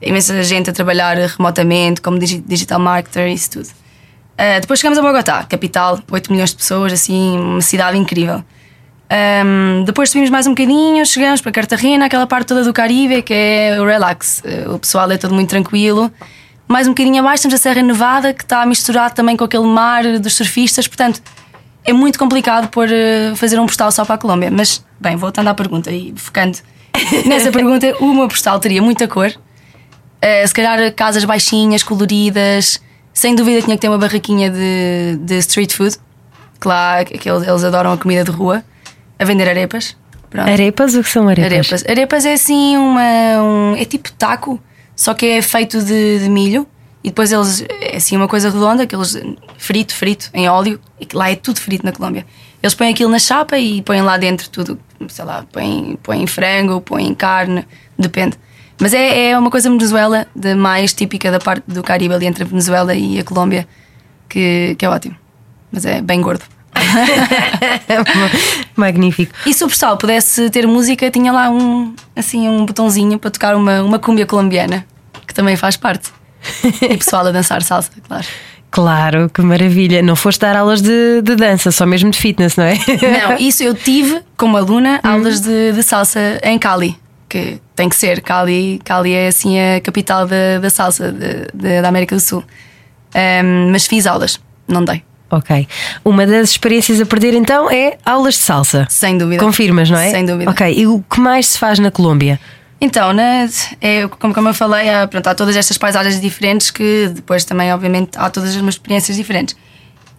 imensa 0.02 0.42
gente 0.42 0.70
a 0.70 0.72
trabalhar 0.72 1.16
remotamente, 1.16 2.00
como 2.00 2.18
digi- 2.18 2.42
digital 2.46 2.78
marketer 2.78 3.28
e 3.28 3.34
isso 3.34 3.50
tudo. 3.50 3.66
Uh, 3.66 4.60
depois 4.60 4.80
chegamos 4.80 4.98
a 4.98 5.02
Bogotá, 5.02 5.44
capital, 5.44 5.98
8 6.10 6.32
milhões 6.32 6.50
de 6.50 6.56
pessoas, 6.56 6.92
assim, 6.92 7.38
uma 7.38 7.60
cidade 7.60 7.98
incrível. 7.98 8.42
Um, 9.12 9.82
depois 9.84 10.08
subimos 10.08 10.30
mais 10.30 10.46
um 10.46 10.50
bocadinho, 10.50 11.04
chegamos 11.04 11.40
para 11.40 11.50
Cartagena, 11.50 12.06
aquela 12.06 12.26
parte 12.26 12.46
toda 12.48 12.62
do 12.62 12.72
Caribe, 12.72 13.22
que 13.22 13.34
é 13.34 13.76
o 13.80 13.84
relax. 13.84 14.42
Uh, 14.44 14.74
o 14.74 14.78
pessoal 14.78 15.10
é 15.10 15.18
todo 15.18 15.34
muito 15.34 15.50
tranquilo. 15.50 16.10
Mais 16.68 16.86
um 16.86 16.90
bocadinho 16.92 17.18
abaixo 17.18 17.42
temos 17.42 17.54
a 17.54 17.58
Serra 17.58 17.82
Nevada, 17.82 18.32
que 18.32 18.44
está 18.44 18.64
misturado 18.64 19.14
também 19.14 19.36
com 19.36 19.44
aquele 19.44 19.66
mar 19.66 20.04
dos 20.20 20.34
surfistas, 20.34 20.86
portanto 20.86 21.20
é 21.84 21.92
muito 21.92 22.18
complicado 22.18 22.68
por 22.68 22.88
uh, 22.88 23.34
fazer 23.36 23.58
um 23.58 23.66
postal 23.66 23.90
só 23.90 24.04
para 24.04 24.14
a 24.14 24.18
Colômbia. 24.18 24.50
Mas, 24.50 24.84
bem, 25.00 25.16
voltando 25.16 25.48
à 25.48 25.54
pergunta 25.54 25.90
e 25.90 26.14
focando 26.16 26.58
nessa 27.26 27.50
pergunta, 27.50 27.94
uma 28.00 28.28
postal 28.28 28.60
teria 28.60 28.80
muita 28.80 29.08
cor, 29.08 29.32
Uh, 30.22 30.46
se 30.46 30.52
calhar 30.52 30.92
casas 30.94 31.24
baixinhas, 31.24 31.82
coloridas. 31.82 32.80
Sem 33.12 33.34
dúvida 33.34 33.62
tinha 33.62 33.76
que 33.76 33.80
ter 33.80 33.88
uma 33.88 33.98
barraquinha 33.98 34.50
de, 34.50 35.16
de 35.20 35.38
street 35.38 35.72
food. 35.72 35.96
Que 36.60 36.68
lá 36.68 37.04
que 37.04 37.28
eles, 37.28 37.64
adoram 37.64 37.92
a 37.92 37.96
comida 37.96 38.22
de 38.24 38.30
rua. 38.30 38.62
A 39.18 39.24
vender 39.24 39.48
arepas. 39.48 39.96
Pronto. 40.28 40.48
Arepas? 40.48 40.94
O 40.94 41.02
que 41.02 41.08
são 41.08 41.28
arepas? 41.28 41.52
Arepas. 41.52 41.84
Arepas 41.88 42.24
é 42.24 42.34
assim 42.34 42.76
uma. 42.76 43.02
Um, 43.42 43.76
é 43.76 43.84
tipo 43.84 44.12
taco, 44.12 44.60
só 44.94 45.12
que 45.12 45.26
é 45.26 45.42
feito 45.42 45.82
de, 45.82 46.20
de 46.20 46.28
milho. 46.28 46.66
E 47.02 47.08
depois 47.08 47.32
eles. 47.32 47.64
É 47.80 47.96
assim 47.96 48.16
uma 48.16 48.28
coisa 48.28 48.50
redonda, 48.50 48.86
que 48.86 48.94
eles. 48.94 49.20
frito, 49.58 49.94
frito, 49.94 50.30
em 50.32 50.48
óleo. 50.48 50.80
E 51.00 51.08
lá 51.14 51.30
é 51.30 51.36
tudo 51.36 51.60
frito 51.60 51.84
na 51.84 51.92
Colômbia. 51.92 52.24
Eles 52.62 52.74
põem 52.74 52.90
aquilo 52.90 53.10
na 53.10 53.18
chapa 53.18 53.58
e 53.58 53.82
põem 53.82 54.02
lá 54.02 54.16
dentro 54.16 54.48
tudo. 54.50 54.78
Sei 55.08 55.24
lá, 55.24 55.44
põem, 55.50 55.98
põem 56.02 56.26
frango, 56.26 56.80
põem 56.80 57.14
carne, 57.14 57.66
depende. 57.98 58.38
Mas 58.80 58.94
é, 58.94 59.30
é 59.30 59.38
uma 59.38 59.50
coisa 59.50 59.68
Venezuela, 59.68 60.26
de 60.34 60.54
mais 60.54 60.94
típica 60.94 61.30
da 61.30 61.38
parte 61.38 61.64
do 61.68 61.82
Caribe, 61.82 62.14
ali 62.14 62.26
entre 62.26 62.44
a 62.44 62.46
Venezuela 62.46 62.94
e 62.94 63.18
a 63.18 63.24
Colômbia, 63.24 63.68
que, 64.28 64.74
que 64.78 64.84
é 64.84 64.88
ótimo. 64.88 65.14
Mas 65.70 65.84
é 65.84 66.00
bem 66.00 66.22
gordo. 66.22 66.42
Magnífico. 68.74 69.34
E 69.44 69.52
se 69.52 69.62
o 69.62 69.68
postal 69.68 69.98
pudesse 69.98 70.48
ter 70.48 70.66
música, 70.66 71.10
tinha 71.10 71.30
lá 71.30 71.50
um, 71.50 71.94
assim, 72.16 72.48
um 72.48 72.64
botãozinho 72.64 73.18
para 73.18 73.30
tocar 73.30 73.54
uma, 73.54 73.82
uma 73.82 73.98
cúmbia 73.98 74.24
colombiana, 74.24 74.86
que 75.26 75.34
também 75.34 75.56
faz 75.56 75.76
parte. 75.76 76.10
E 76.80 76.96
pessoal 76.96 77.26
a 77.26 77.30
dançar 77.30 77.62
salsa, 77.62 77.90
claro. 78.08 78.26
Claro, 78.70 79.28
que 79.28 79.42
maravilha. 79.42 80.00
Não 80.00 80.16
foste 80.16 80.40
dar 80.40 80.56
aulas 80.56 80.80
de, 80.80 81.20
de 81.22 81.36
dança, 81.36 81.70
só 81.70 81.84
mesmo 81.84 82.10
de 82.10 82.18
fitness, 82.18 82.56
não 82.56 82.64
é? 82.64 82.74
Não, 82.74 83.36
isso 83.36 83.62
eu 83.62 83.74
tive 83.74 84.22
como 84.36 84.56
aluna 84.56 85.00
aulas 85.02 85.40
de, 85.40 85.72
de 85.72 85.82
salsa 85.82 86.40
em 86.42 86.58
Cali. 86.58 86.96
Que 87.30 87.60
tem 87.74 87.88
que 87.88 87.96
ser. 87.96 88.20
Cali, 88.20 88.80
Cali 88.84 89.14
é 89.14 89.28
assim 89.28 89.58
a 89.58 89.80
capital 89.80 90.26
da, 90.26 90.58
da 90.60 90.68
salsa 90.68 91.10
de, 91.12 91.46
de, 91.54 91.80
da 91.80 91.88
América 91.88 92.14
do 92.14 92.20
Sul. 92.20 92.44
Um, 93.14 93.70
mas 93.70 93.86
fiz 93.86 94.06
aulas, 94.06 94.38
não 94.68 94.84
dei. 94.84 95.02
Ok. 95.30 95.66
Uma 96.04 96.26
das 96.26 96.50
experiências 96.50 97.00
a 97.00 97.06
perder 97.06 97.34
então 97.34 97.70
é 97.70 97.96
aulas 98.04 98.34
de 98.34 98.40
salsa. 98.40 98.86
Sem 98.90 99.16
dúvida. 99.16 99.42
Confirmas, 99.42 99.88
não 99.88 99.98
é? 99.98 100.10
Sem 100.10 100.26
dúvida. 100.26 100.50
Ok. 100.50 100.74
E 100.76 100.86
o 100.88 101.02
que 101.08 101.20
mais 101.20 101.46
se 101.46 101.58
faz 101.58 101.78
na 101.78 101.90
Colômbia? 101.90 102.38
Então, 102.80 103.12
né, 103.12 103.48
é, 103.80 104.08
como, 104.08 104.32
como 104.34 104.48
eu 104.48 104.54
falei, 104.54 104.88
há, 104.88 105.06
pronto, 105.06 105.26
há 105.26 105.34
todas 105.34 105.54
estas 105.54 105.76
paisagens 105.76 106.20
diferentes 106.20 106.70
que 106.70 107.10
depois 107.14 107.44
também, 107.44 107.72
obviamente, 107.72 108.12
há 108.16 108.30
todas 108.30 108.50
as 108.50 108.56
minhas 108.56 108.74
experiências 108.74 109.16
diferentes. 109.16 109.54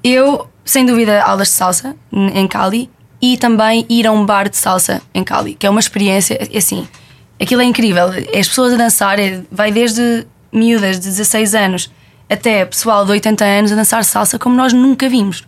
Eu, 0.04 0.48
sem 0.64 0.86
dúvida, 0.86 1.22
aulas 1.24 1.48
de 1.48 1.56
salsa 1.56 1.96
em 2.12 2.48
Cali 2.48 2.90
e 3.22 3.36
também 3.36 3.86
ir 3.90 4.08
a 4.08 4.12
um 4.12 4.26
bar 4.26 4.48
de 4.48 4.58
salsa 4.58 5.02
em 5.14 5.24
Cali, 5.24 5.56
que 5.56 5.66
é 5.66 5.70
uma 5.70 5.80
experiência, 5.80 6.38
é 6.40 6.58
assim, 6.58 6.88
aquilo 7.42 7.62
é 7.62 7.66
incrível. 7.66 8.08
As 8.08 8.48
pessoas 8.48 8.74
a 8.74 8.78
dançar, 8.78 9.20
é, 9.20 9.42
vai 9.52 9.72
desde 9.72 10.26
miúdas 10.52 11.00
de 11.00 11.08
16 11.08 11.56
anos 11.56 11.92
até 12.30 12.64
pessoal 12.66 13.04
de 13.04 13.12
80 13.12 13.44
anos 13.44 13.72
a 13.72 13.76
dançar 13.76 14.04
salsa 14.06 14.40
como 14.40 14.56
nós 14.56 14.72
nunca 14.72 15.10
vimos. 15.10 15.44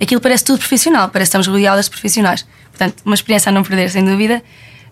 Aquilo 0.00 0.20
parece 0.20 0.44
tudo 0.44 0.58
profissional, 0.58 1.08
parece 1.08 1.30
que 1.30 1.38
estamos 1.38 1.46
rodeadas 1.48 1.86
de 1.86 1.90
profissionais. 1.90 2.46
Portanto, 2.70 3.02
uma 3.04 3.14
experiência 3.14 3.50
a 3.50 3.52
não 3.52 3.64
perder, 3.64 3.90
sem 3.90 4.04
dúvida. 4.04 4.42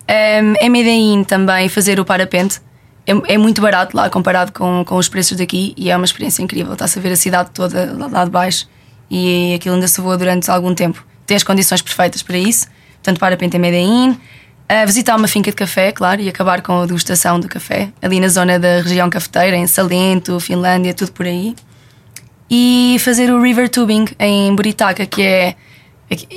Um, 0.09 0.53
em 0.59 0.69
Medellín 0.69 1.23
também 1.23 1.69
fazer 1.69 1.99
o 1.99 2.05
parapente 2.05 2.59
é, 3.05 3.33
é, 3.33 3.37
muito 3.37 3.61
barato 3.61 3.95
lá 3.95 4.09
comparado 4.09 4.51
com, 4.51 4.83
com 4.85 4.95
os 4.95 5.07
preços 5.07 5.37
daqui 5.37 5.73
e 5.77 5.89
é 5.89 5.95
uma 5.95 6.05
experiência 6.05 6.41
incrível. 6.41 6.73
Está-se 6.73 6.99
a 6.99 7.01
ver 7.01 7.13
a 7.13 7.15
cidade 7.15 7.51
toda 7.53 7.93
lá 7.93 8.25
de 8.25 8.31
baixo 8.31 8.67
e 9.09 9.53
aquilo 9.55 9.75
ainda 9.75 9.87
se 9.87 10.01
voa 10.01 10.17
durante 10.17 10.51
algum 10.51 10.75
tempo. 10.75 11.05
Tem 11.25 11.37
as 11.37 11.43
condições 11.43 11.81
perfeitas 11.81 12.21
para 12.21 12.37
isso. 12.37 12.67
Portanto, 12.95 13.19
parapente 13.19 13.55
em 13.55 13.59
Medellín. 13.59 14.19
Uh, 14.69 14.85
visitar 14.85 15.15
uma 15.15 15.29
finca 15.29 15.49
de 15.49 15.55
café, 15.55 15.93
claro, 15.93 16.21
e 16.21 16.27
acabar 16.27 16.61
com 16.61 16.81
a 16.81 16.85
degustação 16.85 17.39
do 17.39 17.47
café, 17.47 17.89
ali 18.01 18.19
na 18.19 18.27
zona 18.27 18.59
da 18.59 18.81
região 18.81 19.09
cafeteira, 19.09 19.55
em 19.55 19.65
Salento, 19.65 20.37
Finlândia, 20.41 20.93
tudo 20.93 21.13
por 21.13 21.25
aí. 21.25 21.55
E 22.49 22.97
fazer 22.99 23.31
o 23.31 23.41
river 23.41 23.69
tubing 23.69 24.05
em 24.19 24.53
Buritaca, 24.53 25.05
que 25.05 25.21
é. 25.21 25.55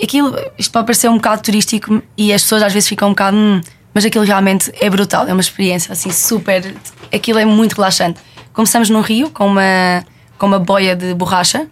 Aquilo, 0.02 0.36
isto 0.58 0.72
pode 0.72 0.86
parecer 0.86 1.08
um 1.08 1.16
bocado 1.16 1.42
turístico 1.42 2.02
e 2.16 2.32
as 2.32 2.42
pessoas 2.42 2.62
às 2.62 2.72
vezes 2.72 2.88
ficam 2.88 3.08
um 3.08 3.12
bocado. 3.12 3.36
Hum, 3.36 3.60
mas 3.92 4.04
aquilo 4.04 4.24
realmente 4.24 4.72
é 4.80 4.88
brutal, 4.88 5.26
é 5.26 5.32
uma 5.32 5.40
experiência 5.40 5.92
assim 5.92 6.10
super. 6.10 6.74
Aquilo 7.12 7.38
é 7.38 7.44
muito 7.44 7.74
relaxante. 7.74 8.20
Começamos 8.52 8.90
num 8.90 9.00
rio 9.00 9.30
com 9.30 9.46
uma, 9.46 10.04
com 10.38 10.46
uma 10.46 10.58
boia 10.58 10.94
de 10.94 11.14
borracha, 11.14 11.66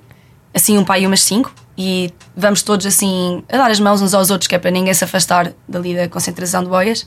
assim 0.53 0.77
um 0.77 0.85
pai 0.85 1.03
e 1.03 1.07
umas 1.07 1.23
cinco, 1.23 1.53
e 1.79 2.13
vamos 2.37 2.61
todos 2.63 2.85
assim 2.85 3.45
a 3.49 3.57
dar 3.57 3.71
as 3.71 3.79
mãos 3.79 4.03
uns 4.03 4.13
aos 4.13 4.31
outros, 4.31 4.49
que 4.49 4.55
é 4.57 4.59
para 4.59 4.73
ninguém 4.73 4.93
se 4.93 5.05
afastar 5.05 5.53
dali 5.69 5.95
da 5.95 6.09
concentração 6.09 6.65
de 6.65 6.69
boias, 6.69 7.07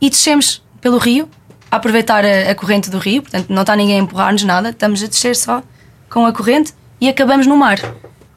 e 0.00 0.08
descemos 0.08 0.62
pelo 0.80 0.96
rio, 0.96 1.28
a 1.70 1.76
aproveitar 1.76 2.24
a, 2.24 2.50
a 2.50 2.54
corrente 2.54 2.88
do 2.88 2.96
rio, 2.96 3.20
portanto 3.20 3.50
não 3.50 3.60
está 3.60 3.76
ninguém 3.76 3.96
a 3.96 4.02
empurrar-nos 4.02 4.42
nada, 4.44 4.70
estamos 4.70 5.02
a 5.02 5.06
descer 5.06 5.36
só 5.36 5.62
com 6.08 6.24
a 6.24 6.32
corrente 6.32 6.72
e 6.98 7.06
acabamos 7.06 7.46
no 7.46 7.54
mar. 7.54 7.78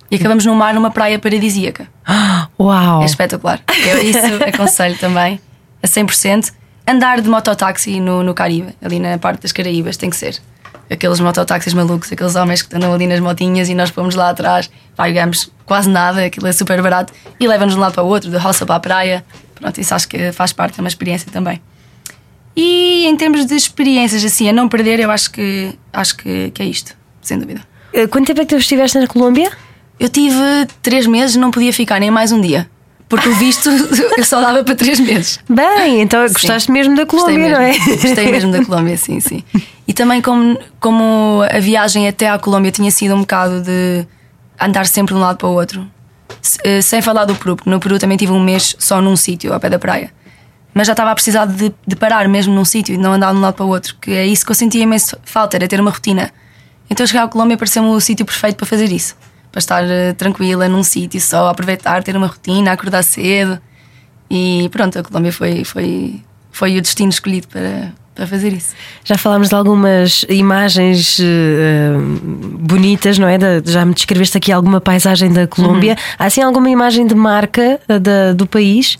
E 0.09 0.17
acabamos 0.17 0.45
no 0.45 0.53
mar 0.53 0.73
numa 0.73 0.91
praia 0.91 1.17
paradisíaca. 1.17 1.87
Uau! 2.59 3.01
É 3.01 3.05
espetacular. 3.05 3.61
Eu 3.87 4.03
isso 4.03 4.19
aconselho 4.45 4.97
também, 4.97 5.39
a 5.81 5.87
100%. 5.87 6.51
Andar 6.85 7.21
de 7.21 7.29
mototáxi 7.29 8.01
no, 8.01 8.21
no 8.21 8.33
Caribe, 8.33 8.75
ali 8.81 8.99
na 8.99 9.17
parte 9.17 9.43
das 9.43 9.53
Caraíbas, 9.53 9.95
tem 9.95 10.09
que 10.09 10.17
ser 10.17 10.41
aqueles 10.91 11.19
mototáxis 11.19 11.73
malucos, 11.73 12.11
aqueles 12.11 12.35
homens 12.35 12.61
que 12.61 12.75
andam 12.75 12.93
ali 12.93 13.07
nas 13.07 13.19
motinhas 13.19 13.69
e 13.69 13.73
nós 13.73 13.89
fomos 13.89 14.13
lá 14.13 14.29
atrás, 14.29 14.69
pagamos 14.95 15.49
quase 15.65 15.89
nada, 15.89 16.25
aquilo 16.25 16.47
é 16.47 16.51
super 16.51 16.81
barato 16.81 17.13
e 17.39 17.47
leva-nos 17.47 17.73
de 17.73 17.79
um 17.79 17.81
lado 17.81 17.93
para 17.93 18.03
o 18.03 18.07
outro, 18.07 18.29
de 18.29 18.37
roça 18.37 18.65
para 18.65 18.75
a 18.75 18.79
praia. 18.79 19.25
Pronto, 19.55 19.79
isso 19.79 19.95
acho 19.95 20.07
que 20.07 20.31
faz 20.31 20.51
parte, 20.51 20.79
é 20.79 20.81
uma 20.81 20.89
experiência 20.89 21.31
também. 21.31 21.61
E 22.55 23.05
em 23.07 23.15
termos 23.15 23.45
de 23.45 23.55
experiências, 23.55 24.25
assim, 24.25 24.49
a 24.49 24.53
não 24.53 24.67
perder, 24.67 24.99
eu 24.99 25.09
acho 25.09 25.31
que, 25.31 25.73
acho 25.93 26.17
que, 26.17 26.51
que 26.51 26.61
é 26.61 26.65
isto, 26.65 26.95
sem 27.21 27.39
dúvida. 27.39 27.61
Eh, 27.93 28.07
quanto 28.07 28.27
tempo 28.27 28.41
é 28.41 28.45
que 28.45 28.53
tu 28.53 28.57
estiveste 28.57 28.99
na 28.99 29.07
Colômbia? 29.07 29.49
Eu 29.97 30.09
tive 30.09 30.67
três 30.81 31.07
meses, 31.07 31.37
não 31.37 31.51
podia 31.51 31.71
ficar 31.71 31.99
nem 31.99 32.11
mais 32.11 32.33
um 32.33 32.41
dia. 32.41 32.69
Porque 33.11 33.27
o 33.27 33.35
visto 33.35 33.69
eu 34.17 34.23
só 34.23 34.39
dava 34.39 34.63
para 34.63 34.73
três 34.73 34.97
meses. 35.01 35.37
Bem, 35.49 35.99
então 35.99 36.21
gostaste 36.21 36.67
sim. 36.67 36.71
mesmo 36.71 36.95
da 36.95 37.05
Colômbia, 37.05 37.37
mesmo. 37.37 37.57
não 37.57 37.61
é? 37.61 37.77
Gostei 37.97 38.31
mesmo 38.31 38.51
da 38.53 38.63
Colômbia, 38.63 38.95
sim, 38.95 39.19
sim. 39.19 39.43
E 39.85 39.93
também 39.93 40.21
como, 40.21 40.57
como 40.79 41.41
a 41.43 41.59
viagem 41.59 42.07
até 42.07 42.29
à 42.29 42.39
Colômbia 42.39 42.71
tinha 42.71 42.89
sido 42.89 43.13
um 43.13 43.19
bocado 43.19 43.61
de 43.61 44.07
andar 44.57 44.85
sempre 44.85 45.13
de 45.13 45.19
um 45.19 45.21
lado 45.21 45.35
para 45.35 45.49
o 45.49 45.51
outro. 45.51 45.85
Eh, 46.63 46.81
sem 46.81 47.01
falar 47.01 47.25
do 47.25 47.35
Peru, 47.35 47.57
porque 47.57 47.69
no 47.69 47.81
Peru 47.81 47.99
também 47.99 48.15
tive 48.15 48.31
um 48.31 48.41
mês 48.41 48.77
só 48.79 49.01
num 49.01 49.17
sítio, 49.17 49.51
ao 49.53 49.59
pé 49.59 49.69
da 49.69 49.77
praia. 49.77 50.09
Mas 50.73 50.87
já 50.87 50.93
estava 50.93 51.11
a 51.11 51.13
precisar 51.13 51.43
de, 51.45 51.73
de 51.85 51.95
parar 51.97 52.29
mesmo 52.29 52.53
num 52.55 52.63
sítio 52.63 52.93
e 52.93 52.95
de 52.97 53.03
não 53.03 53.11
andar 53.11 53.33
de 53.33 53.39
um 53.39 53.41
lado 53.41 53.55
para 53.55 53.65
o 53.65 53.67
outro, 53.67 53.97
que 53.99 54.11
é 54.11 54.25
isso 54.25 54.45
que 54.45 54.51
eu 54.51 54.55
sentia 54.55 54.81
imenso 54.81 55.17
falta, 55.25 55.57
era 55.57 55.67
ter 55.67 55.81
uma 55.81 55.91
rotina. 55.91 56.31
Então 56.89 57.05
chegar 57.05 57.23
à 57.23 57.27
Colômbia 57.27 57.57
pareceu-me 57.57 57.89
o 57.89 57.99
sítio 57.99 58.25
perfeito 58.25 58.55
para 58.55 58.65
fazer 58.65 58.89
isso. 58.89 59.17
Para 59.51 59.59
estar 59.59 59.83
uh, 59.83 60.13
tranquila 60.17 60.69
num 60.69 60.83
sítio 60.83 61.19
só, 61.19 61.49
aproveitar, 61.49 62.03
ter 62.03 62.15
uma 62.15 62.27
rotina, 62.27 62.71
acordar 62.71 63.03
cedo. 63.03 63.59
E 64.29 64.69
pronto, 64.71 64.97
a 64.97 65.03
Colômbia 65.03 65.33
foi, 65.33 65.65
foi, 65.65 66.21
foi 66.51 66.77
o 66.77 66.81
destino 66.81 67.09
escolhido 67.09 67.49
para, 67.49 67.91
para 68.15 68.27
fazer 68.27 68.53
isso. 68.53 68.73
Já 69.03 69.17
falámos 69.17 69.49
de 69.49 69.55
algumas 69.55 70.25
imagens 70.29 71.19
uh, 71.19 71.99
bonitas, 72.59 73.17
não 73.17 73.27
é? 73.27 73.37
De, 73.37 73.71
já 73.71 73.83
me 73.85 73.93
descreveste 73.93 74.37
aqui 74.37 74.51
alguma 74.51 74.79
paisagem 74.79 75.33
da 75.33 75.47
Colômbia. 75.47 75.93
Uhum. 75.93 76.15
Há 76.19 76.25
assim 76.25 76.41
alguma 76.41 76.69
imagem 76.69 77.05
de 77.05 77.15
marca 77.15 77.79
uh, 77.89 77.99
da, 77.99 78.31
do 78.33 78.47
país? 78.47 78.97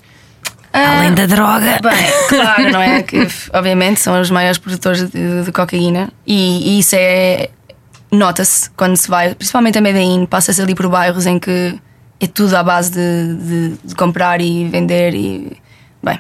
Ah, 0.74 1.00
Além 1.00 1.13
da 1.13 1.25
droga. 1.25 1.79
Bem, 1.81 2.05
claro, 2.29 2.72
não 2.72 2.81
é? 2.81 3.03
Que 3.03 3.27
obviamente 3.53 4.00
são 4.00 4.20
os 4.20 4.31
maiores 4.31 4.58
produtores 4.58 5.10
de, 5.10 5.43
de 5.43 5.51
cocaína 5.51 6.10
e, 6.25 6.75
e 6.75 6.79
isso 6.79 6.96
é. 6.98 7.50
Nota-se 8.12 8.70
quando 8.72 8.98
se 8.98 9.10
vai, 9.10 9.34
principalmente 9.34 9.77
a 9.77 9.82
Medellín, 9.82 10.25
passa-se 10.25 10.62
ali 10.62 10.75
por 10.75 10.88
bairros 10.89 11.25
em 11.25 11.39
que 11.39 11.80
é 12.20 12.27
tudo 12.27 12.56
à 12.56 12.63
base 12.63 12.91
de, 12.91 13.36
de, 13.36 13.77
de 13.84 13.96
comprar 13.96 14.41
e 14.41 14.68
vender 14.68 15.15
e. 15.15 15.58
Bem. 16.03 16.20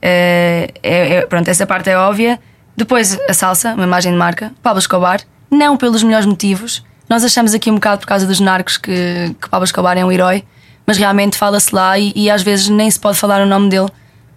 É, 0.00 0.72
é, 0.82 1.26
pronto, 1.26 1.48
essa 1.48 1.66
parte 1.66 1.90
é 1.90 1.96
óbvia. 1.96 2.40
Depois 2.76 3.18
a 3.28 3.34
salsa, 3.34 3.74
uma 3.74 3.84
imagem 3.84 4.12
de 4.12 4.18
marca, 4.18 4.52
Pablo 4.62 4.78
Escobar, 4.78 5.20
não 5.50 5.76
pelos 5.76 6.02
melhores 6.02 6.26
motivos. 6.26 6.84
Nós 7.08 7.24
achamos 7.24 7.54
aqui 7.54 7.70
um 7.70 7.74
bocado 7.74 8.00
por 8.00 8.06
causa 8.06 8.26
dos 8.26 8.40
narcos 8.40 8.76
que, 8.76 9.34
que 9.40 9.48
Pablo 9.48 9.64
Escobar 9.64 9.96
é 9.96 10.04
um 10.04 10.10
herói, 10.10 10.44
mas 10.86 10.98
realmente 10.98 11.36
fala-se 11.36 11.74
lá 11.74 11.98
e, 11.98 12.12
e, 12.16 12.28
às 12.30 12.42
vezes 12.42 12.68
nem 12.68 12.90
se 12.90 12.98
pode 12.98 13.16
falar 13.16 13.40
o 13.40 13.46
nome 13.46 13.68
dele 13.68 13.88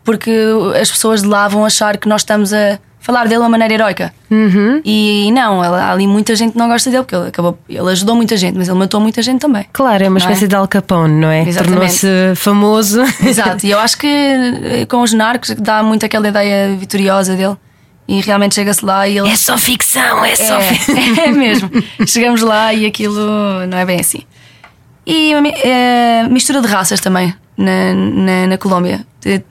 porque 0.04 0.32
as 0.80 0.90
pessoas 0.90 1.22
de 1.22 1.28
lá 1.28 1.48
vão 1.48 1.66
achar 1.66 1.98
que 1.98 2.08
nós 2.08 2.22
estamos 2.22 2.54
a 2.54 2.80
falar 3.10 3.24
dele 3.24 3.36
de 3.36 3.42
uma 3.42 3.50
maneira 3.50 3.74
heroica. 3.74 4.14
Uhum. 4.30 4.82
E, 4.86 5.32
não, 5.32 5.62
há 5.62 5.92
ali 5.92 6.06
muita 6.06 6.36
gente 6.36 6.56
não 6.56 6.68
gosta 6.68 6.92
dele, 6.92 7.04
porque 7.04 7.16
ele, 7.16 7.30
acabou, 7.30 7.58
ele 7.68 7.90
ajudou 7.90 8.16
muita 8.16 8.38
gente, 8.38 8.56
mas 8.56 8.68
ele 8.68 8.78
matou 8.78 9.02
muita 9.02 9.22
gente 9.24 9.40
também. 9.40 9.66
Claro, 9.74 10.04
é 10.04 10.08
uma 10.08 10.20
espécie 10.20 10.46
é? 10.46 10.48
de 10.48 10.56
Al 10.56 10.68
Capone, 10.68 11.14
não 11.14 11.32
é? 11.32 11.44
Tornou-se 11.46 12.08
famoso. 12.36 13.02
Exato, 13.26 13.66
e 13.66 13.72
eu 13.72 13.80
acho 13.80 13.98
que 13.98 14.08
eh, 14.08 14.86
com 14.88 15.02
os 15.02 15.12
narcos 15.12 15.56
dá 15.56 15.82
muito 15.82 16.06
aquela 16.06 16.28
ideia 16.28 16.76
vitoriosa 16.76 17.36
dele. 17.36 17.58
E 18.08 18.22
realmente 18.22 18.56
chega-se 18.56 18.84
lá 18.84 19.08
e 19.08 19.18
ele. 19.18 19.30
É 19.30 19.36
só 19.36 19.58
ficção, 19.58 20.26
é 20.26 20.36
só 20.36 20.58
é, 20.58 20.62
ficção. 20.62 20.96
É 21.26 21.32
mesmo. 21.32 21.70
Chegamos 22.08 22.42
lá 22.42 22.74
e 22.74 22.86
aquilo 22.86 23.68
não 23.68 23.78
é 23.78 23.86
bem 23.86 24.00
assim. 24.00 24.24
E 25.06 25.32
é, 25.64 26.28
mistura 26.30 26.62
de 26.62 26.68
raças 26.68 27.00
também 27.00 27.34
na, 27.58 27.94
na, 27.94 28.48
na 28.48 28.58
Colômbia. 28.58 29.06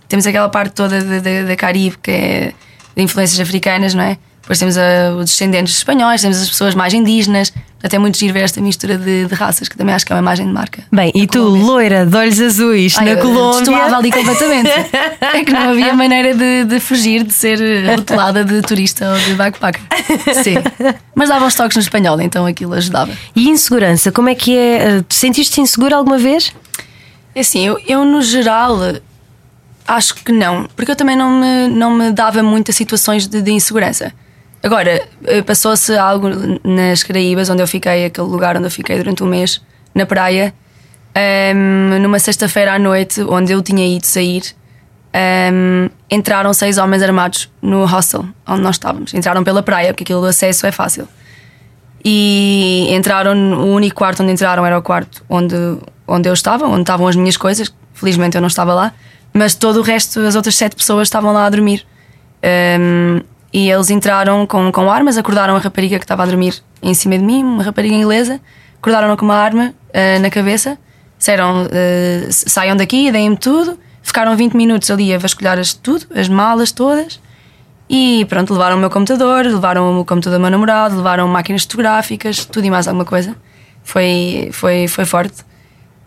Temos 0.08 0.26
aquela 0.26 0.48
parte 0.48 0.72
toda 0.72 1.00
da 1.00 1.56
Caribe 1.56 1.98
que 2.02 2.10
é 2.10 2.52
de 2.98 3.04
influências 3.04 3.38
africanas, 3.38 3.94
não 3.94 4.02
é? 4.02 4.18
Depois 4.42 4.58
temos 4.58 4.76
a, 4.76 5.14
os 5.14 5.26
descendentes 5.26 5.76
espanhóis, 5.76 6.20
temos 6.20 6.40
as 6.40 6.48
pessoas 6.48 6.74
mais 6.74 6.92
indígenas. 6.92 7.52
Até 7.80 7.96
muito 7.96 8.18
giro 8.18 8.32
ver 8.32 8.40
esta 8.40 8.60
mistura 8.60 8.98
de, 8.98 9.26
de, 9.26 9.34
raças, 9.36 9.68
que 9.68 9.76
também 9.76 9.94
acho 9.94 10.04
que 10.04 10.12
é 10.12 10.16
uma 10.16 10.20
imagem 10.22 10.46
de 10.46 10.52
marca. 10.52 10.82
Bem, 10.90 11.12
e 11.14 11.28
tu, 11.28 11.38
Colômbia. 11.38 11.64
loira, 11.64 12.06
de 12.06 12.16
olhos 12.16 12.40
azuis, 12.40 12.96
Ai, 12.98 13.14
na 13.14 13.20
Colômbia. 13.20 13.60
Destoava 13.60 13.96
ali 13.98 14.10
completamente. 14.10 14.68
é 15.20 15.44
que 15.44 15.52
não 15.52 15.70
havia 15.70 15.94
maneira 15.94 16.34
de, 16.34 16.64
de, 16.64 16.80
fugir 16.80 17.22
de 17.22 17.32
ser 17.32 17.60
rotulada 17.94 18.44
de 18.44 18.60
turista 18.62 19.12
ou 19.12 19.18
de 19.20 19.34
backpacker. 19.34 19.82
Sim. 20.42 20.56
Mas 21.14 21.28
dava 21.28 21.44
uns 21.44 21.54
toques 21.54 21.76
no 21.76 21.82
espanhol, 21.82 22.20
então 22.20 22.44
aquilo 22.44 22.74
ajudava. 22.74 23.12
E 23.36 23.48
insegurança, 23.48 24.10
como 24.10 24.28
é 24.28 24.34
que 24.34 24.56
é? 24.56 25.04
Sentiste-te 25.08 25.60
insegura 25.60 25.94
alguma 25.94 26.18
vez? 26.18 26.52
É 27.32 27.40
assim, 27.40 27.64
eu, 27.64 27.78
eu 27.86 28.04
no 28.04 28.20
geral 28.22 28.76
acho 29.88 30.14
que 30.16 30.30
não, 30.30 30.68
porque 30.76 30.92
eu 30.92 30.96
também 30.96 31.16
não 31.16 31.40
me, 31.40 31.68
não 31.68 31.90
me 31.90 32.12
dava 32.12 32.42
muitas 32.42 32.76
situações 32.76 33.26
de, 33.26 33.40
de 33.40 33.50
insegurança. 33.50 34.12
Agora, 34.62 35.08
eh, 35.24 35.42
passou-se 35.42 35.96
algo 35.96 36.28
nas 36.62 37.02
Caraíbas, 37.02 37.48
onde 37.48 37.62
eu 37.62 37.66
fiquei, 37.66 38.04
aquele 38.04 38.26
lugar 38.26 38.56
onde 38.56 38.66
eu 38.66 38.70
fiquei 38.70 38.98
durante 38.98 39.24
um 39.24 39.26
mês, 39.26 39.62
na 39.94 40.04
praia, 40.04 40.52
um, 41.16 41.94
ehm, 41.94 42.02
numa 42.02 42.18
sexta-feira 42.18 42.74
à 42.74 42.78
noite, 42.78 43.22
onde 43.22 43.52
eu 43.52 43.62
tinha 43.62 43.86
ido 43.86 44.04
sair, 44.04 44.42
um, 44.42 44.48
ehm, 45.14 45.90
entraram 46.10 46.52
seis 46.52 46.76
homens 46.76 47.02
armados 47.02 47.50
no 47.62 47.86
hostel 47.86 48.26
onde 48.46 48.62
nós 48.62 48.74
estávamos. 48.74 49.14
Entraram 49.14 49.42
pela 49.42 49.62
praia, 49.62 49.88
porque 49.94 50.02
aquilo 50.02 50.20
do 50.20 50.26
acesso 50.26 50.66
é 50.66 50.72
fácil. 50.72 51.08
E 52.04 52.88
entraram, 52.90 53.34
o 53.54 53.72
único 53.72 53.96
quarto 53.96 54.22
onde 54.22 54.32
entraram 54.32 54.66
era 54.66 54.78
o 54.78 54.82
quarto 54.82 55.24
onde, 55.28 55.56
onde 56.06 56.28
eu 56.28 56.34
estava, 56.34 56.66
onde 56.66 56.82
estavam 56.82 57.06
as 57.06 57.16
minhas 57.16 57.36
coisas. 57.36 57.72
Felizmente 57.94 58.36
eu 58.36 58.40
não 58.40 58.48
estava 58.48 58.74
lá, 58.74 58.92
mas 59.32 59.54
todo 59.54 59.78
o 59.78 59.82
resto, 59.82 60.20
as 60.20 60.34
outras 60.34 60.56
sete 60.56 60.76
pessoas 60.76 61.08
estavam 61.08 61.32
lá 61.32 61.46
a 61.46 61.50
dormir. 61.50 61.86
Um, 62.80 63.20
e 63.52 63.70
eles 63.70 63.90
entraram 63.90 64.46
com, 64.46 64.70
com 64.70 64.90
armas, 64.90 65.16
acordaram 65.16 65.56
a 65.56 65.58
rapariga 65.58 65.98
que 65.98 66.04
estava 66.04 66.22
a 66.22 66.26
dormir 66.26 66.62
em 66.82 66.94
cima 66.94 67.16
de 67.18 67.24
mim, 67.24 67.42
uma 67.42 67.62
rapariga 67.62 67.94
inglesa, 67.94 68.40
acordaram-na 68.78 69.16
com 69.16 69.24
uma 69.24 69.36
arma 69.36 69.74
uh, 69.88 70.20
na 70.20 70.30
cabeça, 70.30 70.78
disseram 71.16 71.64
uh, 71.64 71.68
saiam 72.30 72.76
daqui, 72.76 73.10
deem-me 73.10 73.36
tudo. 73.36 73.78
Ficaram 74.02 74.34
20 74.36 74.54
minutos 74.54 74.90
ali 74.90 75.12
a 75.12 75.18
vasculhar 75.18 75.58
as, 75.58 75.74
tudo, 75.74 76.06
as 76.14 76.28
malas 76.28 76.72
todas. 76.72 77.20
E 77.90 78.26
pronto, 78.28 78.52
levaram 78.52 78.76
o 78.76 78.80
meu 78.80 78.90
computador, 78.90 79.44
levaram 79.44 80.00
o 80.00 80.04
computador 80.04 80.38
do 80.38 80.42
meu 80.42 80.50
namorado, 80.50 80.96
levaram 80.96 81.26
máquinas 81.26 81.62
fotográficas, 81.62 82.44
tudo 82.44 82.66
e 82.66 82.70
mais 82.70 82.86
alguma 82.86 83.04
coisa. 83.04 83.34
Foi, 83.82 84.50
foi, 84.52 84.86
foi 84.88 85.04
forte. 85.04 85.47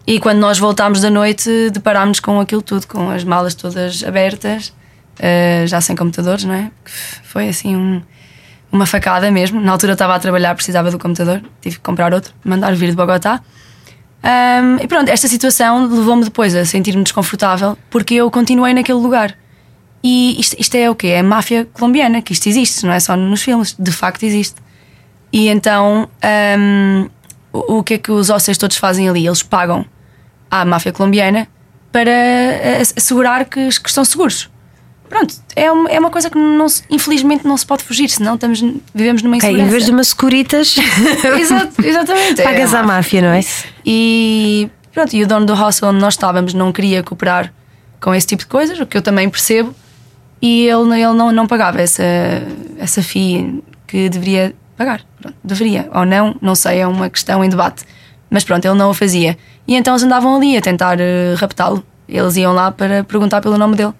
E 0.05 0.19
quando 0.19 0.39
nós 0.39 0.57
voltámos 0.57 1.01
da 1.01 1.09
noite, 1.09 1.69
deparámos 1.71 2.19
com 2.19 2.39
aquilo 2.39 2.61
tudo, 2.61 2.87
com 2.87 3.09
as 3.09 3.23
malas 3.23 3.53
todas 3.53 4.03
abertas, 4.03 4.73
uh, 5.19 5.67
já 5.67 5.79
sem 5.79 5.95
computadores, 5.95 6.43
não 6.43 6.53
é? 6.53 6.71
Foi 7.23 7.47
assim 7.47 7.75
um, 7.75 8.01
uma 8.71 8.85
facada 8.85 9.29
mesmo. 9.29 9.61
Na 9.61 9.71
altura 9.71 9.93
estava 9.93 10.15
a 10.15 10.19
trabalhar, 10.19 10.55
precisava 10.55 10.89
do 10.89 10.97
computador, 10.97 11.41
tive 11.61 11.75
que 11.75 11.81
comprar 11.81 12.13
outro, 12.13 12.33
mandar 12.43 12.73
vir 12.75 12.89
de 12.89 12.95
Bogotá. 12.95 13.41
Um, 14.23 14.77
e 14.83 14.87
pronto, 14.87 15.09
esta 15.09 15.27
situação 15.27 15.87
levou-me 15.87 16.23
depois 16.23 16.55
a 16.55 16.63
sentir-me 16.63 17.03
desconfortável 17.03 17.75
porque 17.89 18.15
eu 18.15 18.29
continuei 18.29 18.73
naquele 18.73 18.99
lugar. 18.99 19.35
E 20.03 20.39
isto, 20.39 20.55
isto 20.59 20.75
é 20.75 20.89
o 20.89 20.95
quê? 20.95 21.07
É 21.07 21.21
máfia 21.21 21.65
colombiana, 21.65 22.21
que 22.21 22.33
isto 22.33 22.47
existe, 22.47 22.85
não 22.85 22.93
é 22.93 22.99
só 22.99 23.15
nos 23.15 23.41
filmes, 23.41 23.75
de 23.77 23.91
facto 23.91 24.23
existe. 24.23 24.55
E 25.31 25.47
então, 25.47 26.09
um, 26.59 27.09
o, 27.51 27.77
o 27.77 27.83
que 27.83 27.95
é 27.95 27.97
que 27.97 28.11
os 28.11 28.29
hóspedes 28.29 28.57
todos 28.57 28.77
fazem 28.77 29.07
ali? 29.09 29.25
Eles 29.25 29.43
pagam 29.43 29.85
à 30.49 30.65
máfia 30.65 30.91
colombiana 30.91 31.47
para 31.91 32.11
assegurar 32.97 33.45
que, 33.45 33.67
que 33.67 33.89
estão 33.89 34.03
seguros. 34.05 34.49
Pronto, 35.09 35.35
é 35.57 35.69
uma, 35.69 35.89
é 35.89 35.99
uma 35.99 36.09
coisa 36.09 36.29
que 36.29 36.37
não 36.37 36.69
se, 36.69 36.83
infelizmente 36.89 37.45
não 37.45 37.57
se 37.57 37.65
pode 37.65 37.83
fugir, 37.83 38.09
senão 38.09 38.35
estamos, 38.35 38.63
vivemos 38.95 39.21
numa 39.21 39.35
insegurança. 39.35 39.63
Okay, 39.63 39.67
em 39.67 39.69
vez 39.69 39.85
de 39.85 39.91
uma 39.91 40.03
securitas, 40.05 40.77
Exato, 41.37 41.85
exatamente. 41.85 42.41
pagas 42.41 42.73
é, 42.73 42.77
à 42.77 42.83
máfia, 42.83 43.21
não 43.21 43.27
é? 43.27 43.41
E 43.85 44.69
pronto, 44.93 45.13
e 45.13 45.21
o 45.21 45.27
dono 45.27 45.45
do 45.45 45.53
hostel 45.53 45.89
onde 45.89 45.99
nós 45.99 46.13
estávamos 46.13 46.53
não 46.53 46.71
queria 46.71 47.03
cooperar 47.03 47.53
com 47.99 48.15
esse 48.15 48.25
tipo 48.25 48.43
de 48.43 48.47
coisas, 48.47 48.79
o 48.79 48.85
que 48.85 48.95
eu 48.95 49.01
também 49.01 49.29
percebo, 49.29 49.75
e 50.41 50.65
ele, 50.65 50.93
ele 50.93 51.13
não, 51.13 51.29
não 51.29 51.45
pagava 51.45 51.81
essa, 51.81 52.03
essa 52.79 53.03
FII 53.03 53.61
que 53.85 54.07
deveria 54.07 54.55
pagar. 54.81 55.01
Pronto, 55.21 55.37
deveria 55.43 55.87
ou 55.93 56.05
não, 56.05 56.35
não 56.41 56.55
sei, 56.55 56.79
é 56.79 56.87
uma 56.87 57.09
questão 57.09 57.43
em 57.43 57.49
debate. 57.49 57.85
Mas 58.29 58.43
pronto, 58.43 58.65
ele 58.65 58.75
não 58.75 58.89
o 58.89 58.93
fazia. 58.93 59.37
E 59.67 59.75
então 59.75 59.93
eles 59.93 60.03
andavam 60.03 60.35
ali 60.35 60.57
a 60.57 60.61
tentar 60.61 60.97
uh, 60.97 61.35
raptá-lo. 61.37 61.83
Eles 62.07 62.35
iam 62.37 62.53
lá 62.53 62.71
para 62.71 63.03
perguntar 63.03 63.41
pelo 63.41 63.57
nome 63.57 63.75
dele. 63.75 63.93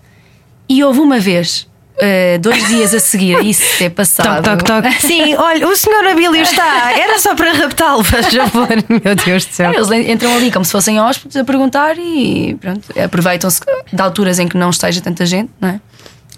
E 0.67 0.83
houve 0.83 0.99
uma 0.99 1.19
vez, 1.19 1.67
uh, 1.97 2.39
dois 2.39 2.65
dias 2.67 2.93
a 2.93 2.99
seguir, 2.99 3.45
isso 3.45 3.77
ter 3.77 3.89
passado. 3.89 4.41
Toc, 4.41 4.63
toc, 4.63 4.83
toc. 4.83 5.01
Sim, 5.01 5.35
olha, 5.35 5.67
o 5.67 5.75
senhor 5.75 6.07
Abílio 6.07 6.41
está. 6.41 6.93
Era 6.97 7.19
só 7.19 7.35
para 7.35 7.51
raptá-lo, 7.51 8.03
faz 8.03 8.33
favor. 8.33 8.69
Meu 9.03 9.15
Deus 9.15 9.45
do 9.45 9.53
céu. 9.53 9.73
Eles 9.73 9.91
entram 10.09 10.33
ali 10.35 10.49
como 10.49 10.63
se 10.65 10.71
fossem 10.71 10.99
hóspedes 10.99 11.37
a 11.37 11.43
perguntar 11.43 11.97
e 11.97 12.57
pronto, 12.59 12.87
aproveitam-se 12.99 13.61
de 13.91 14.01
alturas 14.01 14.39
em 14.39 14.47
que 14.47 14.57
não 14.57 14.69
esteja 14.69 15.01
tanta 15.01 15.25
gente, 15.25 15.51
não 15.59 15.69
é? 15.69 15.81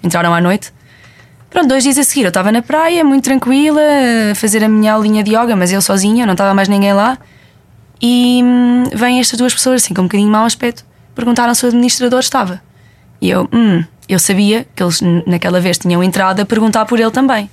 Entraram 0.03 0.33
à 0.33 0.41
noite. 0.41 0.73
Pronto, 1.53 1.67
dois 1.67 1.83
dias 1.83 1.99
a 1.99 2.03
seguir 2.03 2.23
eu 2.23 2.29
estava 2.29 2.51
na 2.51 2.63
praia, 2.63 3.03
muito 3.03 3.25
tranquila, 3.25 3.79
a 4.31 4.33
fazer 4.33 4.63
a 4.63 4.67
minha 4.67 4.91
aulinha 4.91 5.23
de 5.23 5.35
yoga, 5.35 5.55
mas 5.55 5.71
eu 5.71 5.79
sozinha, 5.83 6.25
não 6.25 6.33
estava 6.33 6.51
mais 6.51 6.67
ninguém 6.67 6.93
lá. 6.93 7.15
E 8.01 8.41
hum, 8.43 8.85
vêm 8.91 9.19
estas 9.19 9.37
duas 9.37 9.53
pessoas, 9.53 9.83
assim, 9.83 9.93
com 9.93 10.01
um 10.01 10.05
bocadinho 10.05 10.31
mau 10.31 10.45
aspecto, 10.45 10.83
perguntaram 11.13 11.53
se 11.53 11.63
o 11.63 11.67
administrador 11.67 12.21
estava. 12.21 12.59
E 13.21 13.29
eu, 13.29 13.47
hum, 13.53 13.83
eu 14.09 14.17
sabia 14.17 14.65
que 14.75 14.81
eles 14.81 14.99
naquela 15.27 15.61
vez 15.61 15.77
tinham 15.77 16.03
entrado 16.03 16.39
a 16.39 16.45
perguntar 16.45 16.85
por 16.85 16.99
ele 16.99 17.11
também. 17.11 17.47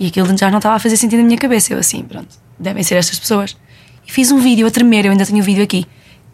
E 0.00 0.08
aquilo 0.08 0.36
já 0.36 0.50
não 0.50 0.58
estava 0.58 0.74
a 0.74 0.78
fazer 0.80 0.96
sentido 0.96 1.20
na 1.20 1.26
minha 1.26 1.38
cabeça. 1.38 1.72
Eu 1.72 1.78
assim, 1.78 2.02
pronto, 2.02 2.36
devem 2.58 2.82
ser 2.82 2.96
estas 2.96 3.20
pessoas. 3.20 3.56
E 4.04 4.10
fiz 4.10 4.32
um 4.32 4.38
vídeo 4.40 4.66
a 4.66 4.70
tremer, 4.72 5.06
eu 5.06 5.12
ainda 5.12 5.24
tenho 5.24 5.38
o 5.38 5.44
vídeo 5.44 5.62
aqui. 5.62 5.86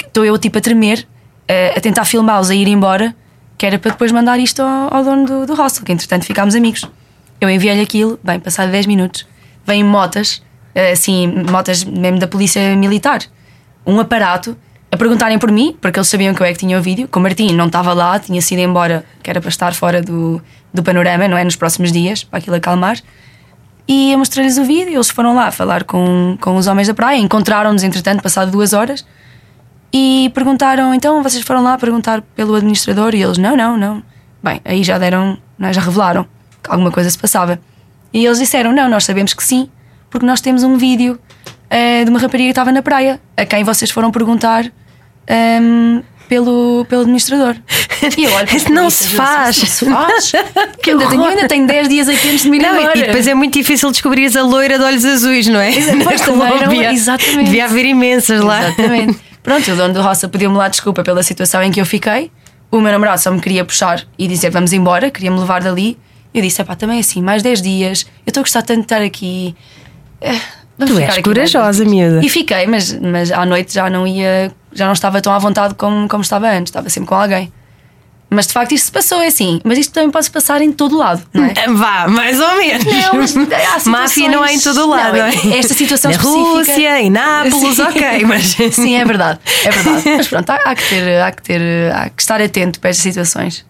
Estou 0.06 0.24
eu 0.24 0.38
tipo 0.38 0.56
a 0.56 0.60
tremer, 0.62 1.06
a, 1.46 1.76
a 1.76 1.80
tentar 1.82 2.06
filmá-los 2.06 2.48
a 2.48 2.54
ir 2.54 2.66
embora, 2.66 3.14
que 3.58 3.66
era 3.66 3.78
para 3.78 3.90
depois 3.90 4.10
mandar 4.10 4.40
isto 4.40 4.62
ao, 4.62 4.94
ao 4.94 5.04
dono 5.04 5.26
do, 5.26 5.46
do 5.46 5.54
hostel, 5.54 5.84
que 5.84 5.92
entretanto 5.92 6.24
ficámos 6.24 6.54
amigos. 6.54 6.88
Eu 7.40 7.48
enviei-lhe 7.48 7.80
aquilo, 7.80 8.20
bem, 8.22 8.38
passado 8.38 8.70
10 8.70 8.86
minutos, 8.86 9.26
vêm 9.64 9.82
motas, 9.82 10.42
assim, 10.92 11.26
motas 11.50 11.82
mesmo 11.84 12.18
da 12.18 12.28
polícia 12.28 12.76
militar, 12.76 13.20
um 13.86 13.98
aparato 13.98 14.54
a 14.92 14.96
perguntarem 14.96 15.38
por 15.38 15.50
mim, 15.50 15.74
porque 15.80 15.98
eles 15.98 16.08
sabiam 16.08 16.34
que 16.34 16.42
eu 16.42 16.46
é 16.46 16.52
que 16.52 16.58
tinha 16.58 16.78
o 16.78 16.82
vídeo. 16.82 17.08
Com 17.08 17.20
o 17.20 17.22
Martim 17.22 17.54
não 17.54 17.66
estava 17.66 17.94
lá, 17.94 18.18
tinha 18.18 18.42
sido 18.42 18.58
embora, 18.58 19.04
que 19.22 19.30
era 19.30 19.40
para 19.40 19.48
estar 19.48 19.72
fora 19.72 20.02
do, 20.02 20.42
do 20.74 20.82
panorama, 20.82 21.26
não 21.28 21.36
é? 21.36 21.44
Nos 21.44 21.56
próximos 21.56 21.92
dias, 21.92 22.24
para 22.24 22.40
aquilo 22.40 22.56
acalmar. 22.56 22.98
E 23.88 24.12
eu 24.12 24.18
mostrei-lhes 24.18 24.58
o 24.58 24.64
vídeo, 24.64 24.94
eles 24.94 25.08
foram 25.08 25.34
lá 25.34 25.50
falar 25.50 25.84
com, 25.84 26.36
com 26.40 26.56
os 26.56 26.66
homens 26.66 26.88
da 26.88 26.94
praia, 26.94 27.18
encontraram-nos 27.18 27.82
entretanto, 27.82 28.22
passado 28.22 28.50
duas 28.50 28.72
horas, 28.72 29.06
e 29.92 30.30
perguntaram: 30.34 30.92
então 30.92 31.22
vocês 31.22 31.42
foram 31.42 31.62
lá 31.62 31.78
perguntar 31.78 32.20
pelo 32.34 32.54
administrador? 32.54 33.14
E 33.14 33.22
eles: 33.22 33.38
não, 33.38 33.56
não, 33.56 33.78
não. 33.78 34.02
Bem, 34.42 34.60
aí 34.64 34.82
já 34.82 34.98
deram, 34.98 35.38
é? 35.60 35.72
já 35.72 35.80
revelaram 35.80 36.26
que 36.62 36.70
alguma 36.70 36.90
coisa 36.90 37.10
se 37.10 37.18
passava. 37.18 37.60
E 38.12 38.24
eles 38.24 38.38
disseram: 38.38 38.72
não, 38.72 38.88
nós 38.88 39.04
sabemos 39.04 39.34
que 39.34 39.42
sim, 39.42 39.68
porque 40.08 40.26
nós 40.26 40.40
temos 40.40 40.62
um 40.62 40.76
vídeo 40.76 41.18
uh, 41.70 42.04
de 42.04 42.10
uma 42.10 42.18
rapariga 42.18 42.48
que 42.48 42.52
estava 42.52 42.72
na 42.72 42.82
praia, 42.82 43.20
a 43.36 43.44
quem 43.44 43.64
vocês 43.64 43.90
foram 43.90 44.10
perguntar 44.10 44.64
um, 45.30 46.02
pelo, 46.28 46.86
pelo 46.88 47.02
administrador. 47.02 47.56
E 48.16 48.24
eu 48.24 48.32
olho 48.32 48.48
Isso 48.56 48.72
não 48.72 48.88
se 48.88 49.08
faz. 49.08 49.58
Não 49.58 49.66
se 49.66 49.84
faz. 49.84 50.32
que 50.82 50.90
ainda 50.90 51.06
tenho, 51.06 51.22
ainda 51.22 51.46
tenho 51.46 51.66
10 51.66 51.88
dias 51.90 52.08
aqui 52.08 52.30
antes 52.30 52.44
de 52.44 52.48
me 52.48 52.56
ir 52.56 52.62
não, 52.62 52.80
E 52.94 53.02
depois 53.02 53.26
é 53.26 53.34
muito 53.34 53.52
difícil 53.52 53.90
descobrir 53.90 54.34
a 54.34 54.42
loira 54.42 54.78
de 54.78 54.84
olhos 54.84 55.04
azuis, 55.04 55.46
não 55.48 55.60
é? 55.60 55.70
Pois 56.02 56.20
também 56.24 56.86
exatamente. 56.86 57.44
Devia 57.44 57.66
haver 57.66 57.84
imensas 57.84 58.40
lá. 58.40 58.68
Exatamente. 58.68 59.20
Pronto, 59.42 59.70
o 59.70 59.76
dono 59.76 59.92
do 59.92 60.00
roça 60.00 60.28
pediu-me 60.28 60.56
lá 60.56 60.68
desculpa 60.68 61.02
pela 61.02 61.22
situação 61.22 61.62
em 61.62 61.70
que 61.70 61.78
eu 61.78 61.84
fiquei. 61.84 62.30
O 62.70 62.80
meu 62.80 62.90
namorado 62.90 63.20
só 63.20 63.30
me 63.30 63.38
queria 63.38 63.66
puxar 63.66 64.02
e 64.18 64.26
dizer 64.26 64.48
vamos 64.48 64.72
embora, 64.72 65.10
queria-me 65.10 65.38
levar 65.38 65.62
dali. 65.62 65.98
Eu 66.32 66.42
disse: 66.42 66.60
é 66.60 66.64
pá, 66.64 66.74
também 66.76 67.00
assim, 67.00 67.22
mais 67.22 67.42
10 67.42 67.62
dias, 67.62 68.06
eu 68.26 68.30
estou 68.30 68.40
a 68.40 68.44
gostar 68.44 68.62
tanto 68.62 68.78
de 68.80 68.84
estar 68.84 69.02
aqui. 69.02 69.54
Eh, 70.20 70.38
Vamos 70.78 70.94
tu 70.94 71.00
és 71.00 71.18
corajosa, 71.18 71.84
miúda. 71.84 72.24
E 72.24 72.28
fiquei, 72.28 72.66
mas, 72.66 72.92
mas 73.00 73.30
à 73.30 73.44
noite 73.44 73.74
já 73.74 73.90
não 73.90 74.06
ia, 74.06 74.50
já 74.72 74.86
não 74.86 74.92
estava 74.92 75.20
tão 75.20 75.32
à 75.32 75.38
vontade 75.38 75.74
como, 75.74 76.08
como 76.08 76.22
estava 76.22 76.48
antes, 76.48 76.70
estava 76.70 76.88
sempre 76.88 77.08
com 77.08 77.14
alguém. 77.14 77.52
Mas 78.32 78.46
de 78.46 78.52
facto 78.52 78.70
isto 78.72 78.84
se 78.84 78.92
passou, 78.92 79.20
é 79.20 79.26
assim. 79.26 79.60
Mas 79.64 79.76
isto 79.76 79.92
também 79.92 80.08
pode 80.08 80.26
se 80.26 80.30
passar 80.30 80.62
em 80.62 80.70
todo 80.70 80.96
lado, 80.96 81.20
não 81.34 81.44
é? 81.44 81.52
Vá, 81.74 82.06
mais 82.06 82.38
ou 82.38 82.56
menos. 82.58 82.84
Não, 82.84 83.14
mas 83.14 83.34
Máfia 83.84 84.28
não 84.28 84.44
é 84.44 84.54
em 84.54 84.60
todo 84.60 84.88
lado, 84.88 85.16
não, 85.18 85.24
é? 85.24 85.58
Esta 85.58 85.74
situação 85.74 86.12
Na 86.12 86.16
específica. 86.16 86.48
Rússia, 86.48 87.00
em 87.02 87.10
Nápoles, 87.10 87.74
Sim. 87.74 87.82
ok, 87.82 88.24
mas. 88.24 88.56
Sim, 88.72 88.94
é 88.94 89.04
verdade, 89.04 89.40
é 89.64 89.70
verdade. 89.70 90.02
Mas 90.16 90.28
pronto, 90.28 90.48
há, 90.48 90.54
há, 90.64 90.74
que 90.76 90.88
ter, 90.88 91.20
há 91.20 91.32
que 91.32 91.42
ter, 91.42 91.92
há 91.92 92.08
que 92.08 92.22
estar 92.22 92.40
atento 92.40 92.78
para 92.78 92.90
estas 92.90 93.02
situações. 93.02 93.64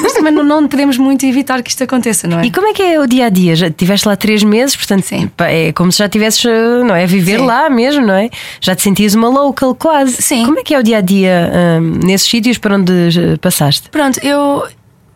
Mas 0.00 0.12
também 0.12 0.32
não, 0.32 0.42
não 0.44 0.68
podemos 0.68 0.98
muito 0.98 1.24
evitar 1.26 1.62
que 1.62 1.70
isto 1.70 1.82
aconteça, 1.84 2.26
não 2.28 2.40
é? 2.40 2.46
E 2.46 2.50
como 2.50 2.66
é 2.68 2.72
que 2.72 2.82
é 2.82 3.00
o 3.00 3.06
dia 3.06 3.26
a 3.26 3.28
dia? 3.28 3.54
Já 3.56 3.68
estiveste 3.68 4.06
lá 4.06 4.16
três 4.16 4.42
meses, 4.44 4.76
portanto, 4.76 5.02
Sim. 5.04 5.30
é 5.38 5.72
como 5.72 5.90
se 5.90 5.98
já 5.98 6.08
tivesses, 6.08 6.44
não 6.86 6.94
é? 6.94 7.06
Viver 7.06 7.38
Sim. 7.40 7.46
lá 7.46 7.70
mesmo, 7.70 8.04
não 8.06 8.14
é? 8.14 8.30
Já 8.60 8.74
te 8.74 8.82
sentias 8.82 9.14
uma 9.14 9.28
local 9.28 9.74
quase. 9.74 10.20
Sim. 10.22 10.44
Como 10.44 10.58
é 10.58 10.62
que 10.62 10.74
é 10.74 10.78
o 10.78 10.82
dia 10.82 10.98
a 10.98 11.00
dia 11.00 11.50
hum, 11.80 12.00
nesses 12.04 12.28
sítios 12.28 12.58
para 12.58 12.76
onde 12.76 12.92
eh, 12.92 13.36
passaste? 13.40 13.88
Pronto, 13.90 14.18
eu. 14.22 14.66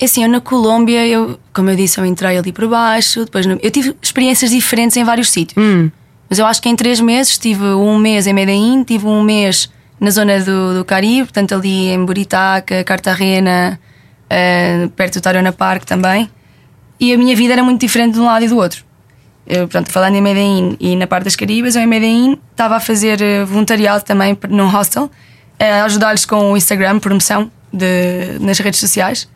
Assim, 0.03 0.23
eu 0.23 0.31
na 0.31 0.41
Colômbia, 0.41 1.07
eu, 1.07 1.39
como 1.53 1.69
eu 1.69 1.77
disse, 1.77 1.99
eu 2.01 2.07
entrei 2.07 2.39
ali 2.39 2.53
por 2.53 2.67
baixo, 2.67 3.25
depois 3.27 3.45
no- 3.45 3.59
eu 3.63 3.71
tive 3.71 3.95
experiências 4.01 4.51
diferentes 4.51 4.97
em 4.97 5.05
vários 5.05 5.29
sítios. 5.31 5.63
Mas 6.29 6.39
eu 6.39 6.47
acho 6.47 6.63
que 6.63 6.71
em 6.71 6.75
três 6.77 7.01
meses 7.01 7.37
tive 7.37 7.63
um 7.65 7.99
mês 7.99 8.27
em 8.27 8.33
Medellín, 8.33 8.83
tive 8.83 9.07
um 9.07 9.23
mês 9.23 9.69
na 10.01 10.11
zona 10.11 10.41
do, 10.41 10.73
do 10.79 10.85
Caribe, 10.87 11.25
portanto 11.25 11.55
ali 11.55 11.89
em 11.89 12.03
Buritaca, 12.03 12.83
Cartagena, 12.83 13.79
eh, 14.31 14.89
perto 14.95 15.15
do 15.15 15.21
Tarona 15.21 15.53
Park 15.53 15.85
também. 15.85 16.31
E 17.01 17.13
a 17.13 17.19
minha 17.19 17.35
vida 17.35 17.53
era 17.55 17.65
muito 17.65 17.81
diferente 17.81 18.15
de 18.15 18.21
um 18.21 18.27
lado 18.27 18.45
e 18.45 18.49
do 18.49 18.57
outro. 18.57 18.85
Eu, 19.47 19.63
portanto, 19.63 19.91
falando 19.91 20.15
em 20.15 20.23
Medellín 20.23 20.77
e 20.79 20.95
na 20.95 21.07
parte 21.07 21.25
das 21.25 21.35
Caribas, 21.35 21.75
eu 21.75 21.83
em 21.83 21.87
Medellín 21.87 22.39
estava 22.53 22.77
a 22.77 22.81
fazer 22.81 23.21
eh, 23.21 23.45
voluntariado 23.45 24.05
também 24.05 24.39
num 24.49 24.69
hostel, 24.69 25.11
a 25.59 25.85
ajudar-lhes 25.85 26.25
com 26.25 26.53
o 26.53 26.57
Instagram, 26.57 27.01
promoção 27.01 27.51
de, 27.73 28.39
nas 28.41 28.59
redes 28.61 28.79
sociais. 28.79 29.29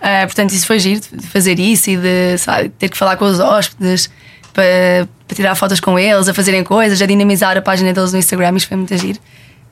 Eh, 0.00 0.26
portanto, 0.26 0.52
isso 0.52 0.66
foi 0.66 0.80
giro, 0.80 1.00
de 1.12 1.26
fazer 1.26 1.58
isso 1.60 1.90
e 1.90 1.96
de 1.96 2.38
sabe, 2.38 2.70
ter 2.70 2.88
que 2.88 2.96
falar 2.96 3.16
com 3.16 3.26
os 3.26 3.38
hóspedes 3.38 4.10
para, 4.52 5.08
para 5.28 5.36
tirar 5.36 5.54
fotos 5.54 5.78
com 5.78 5.98
eles, 5.98 6.28
a 6.28 6.34
fazerem 6.34 6.64
coisas, 6.64 7.00
a 7.00 7.06
dinamizar 7.06 7.56
a 7.56 7.62
página 7.62 7.92
deles 7.92 8.12
no 8.12 8.18
Instagram. 8.18 8.56
Isso 8.56 8.66
foi 8.66 8.76
muito 8.76 8.96
giro. 8.96 9.20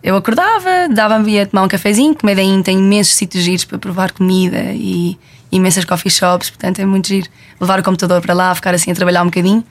Eu 0.02 0.16
acordava, 0.16 0.88
dava-me 0.92 1.40
a 1.40 1.46
tomar 1.46 1.64
um 1.64 1.68
cafezinho, 1.68 2.14
que 2.14 2.24
Medellín 2.24 2.62
tem 2.62 2.78
imensos 2.78 3.14
sítios 3.14 3.42
giros 3.42 3.64
para 3.64 3.78
provar 3.78 4.12
comida 4.12 4.72
e 4.72 5.18
imensas 5.50 5.84
coffee 5.84 6.10
shops, 6.10 6.50
portanto 6.50 6.78
é 6.78 6.86
muito 6.86 7.08
giro. 7.08 7.28
Levar 7.60 7.80
o 7.80 7.82
computador 7.82 8.20
para 8.20 8.32
lá, 8.34 8.54
ficar 8.54 8.74
assim 8.74 8.92
a 8.92 8.94
trabalhar 8.94 9.22
um 9.22 9.26
bocadinho 9.26 9.64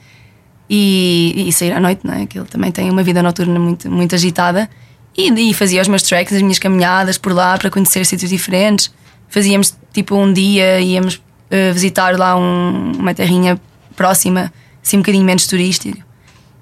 e, 0.70 1.46
e 1.48 1.54
sair 1.54 1.72
à 1.72 1.80
noite, 1.80 2.02
não 2.06 2.14
é? 2.14 2.24
Aquilo 2.24 2.46
também 2.46 2.72
tem 2.72 2.90
uma 2.90 3.04
vida 3.04 3.24
noturna 3.24 3.58
muito, 3.60 3.90
muito 3.90 4.14
agitada. 4.16 4.70
E, 5.18 5.32
e 5.50 5.54
fazia 5.54 5.82
os 5.82 5.88
meus 5.88 6.04
treks, 6.04 6.34
as 6.36 6.42
minhas 6.42 6.60
caminhadas 6.60 7.18
por 7.18 7.32
lá 7.34 7.58
para 7.58 7.70
conhecer 7.70 8.06
sítios 8.06 8.30
diferentes. 8.30 8.92
Fazíamos 9.30 9.76
tipo 9.94 10.16
um 10.16 10.32
dia, 10.32 10.80
íamos 10.82 11.22
eh, 11.50 11.72
visitar 11.72 12.18
lá 12.18 12.36
um- 12.38 12.92
uma 12.98 13.14
terrinha 13.14 13.60
próxima, 13.96 14.54
assim 14.84 14.98
um 14.98 15.00
bocadinho 15.00 15.24
menos 15.24 15.48
turístico. 15.48 15.98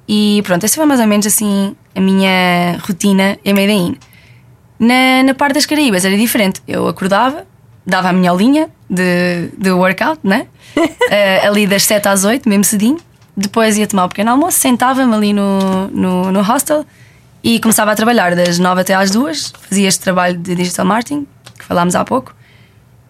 E 0.07 0.41
pronto, 0.43 0.63
essa 0.63 0.75
foi 0.75 0.85
mais 0.85 0.99
ou 0.99 1.07
menos 1.07 1.25
assim 1.25 1.75
a 1.95 1.99
minha 1.99 2.77
rotina 2.87 3.37
em 3.43 3.53
Medellín. 3.53 3.97
Na, 4.79 5.23
na 5.23 5.33
parte 5.33 5.55
das 5.55 5.65
Caraíbas 5.65 6.05
era 6.05 6.17
diferente. 6.17 6.61
Eu 6.67 6.87
acordava, 6.87 7.45
dava 7.85 8.09
a 8.09 8.13
minha 8.13 8.29
aulinha 8.29 8.69
de, 8.89 9.49
de 9.57 9.71
workout, 9.71 10.19
né? 10.23 10.47
Eh, 11.09 11.47
ali 11.47 11.67
das 11.67 11.83
7 11.83 12.07
às 12.07 12.25
8, 12.25 12.49
mesmo 12.49 12.63
cedinho. 12.63 12.97
Depois 13.37 13.77
ia 13.77 13.85
tomar 13.85 14.05
um 14.05 14.09
pequeno 14.09 14.31
almoço, 14.31 14.59
sentava-me 14.59 15.13
ali 15.13 15.33
no, 15.33 15.87
no, 15.89 16.31
no 16.31 16.41
hostel 16.41 16.85
e 17.43 17.59
começava 17.59 17.91
a 17.91 17.95
trabalhar 17.95 18.35
das 18.35 18.57
9 18.57 18.81
até 18.81 18.95
às 18.95 19.11
2. 19.11 19.53
Fazia 19.69 19.87
este 19.87 20.01
trabalho 20.01 20.37
de 20.37 20.55
digital 20.55 20.85
marketing, 20.85 21.27
que 21.57 21.63
falámos 21.63 21.95
há 21.95 22.03
pouco. 22.03 22.35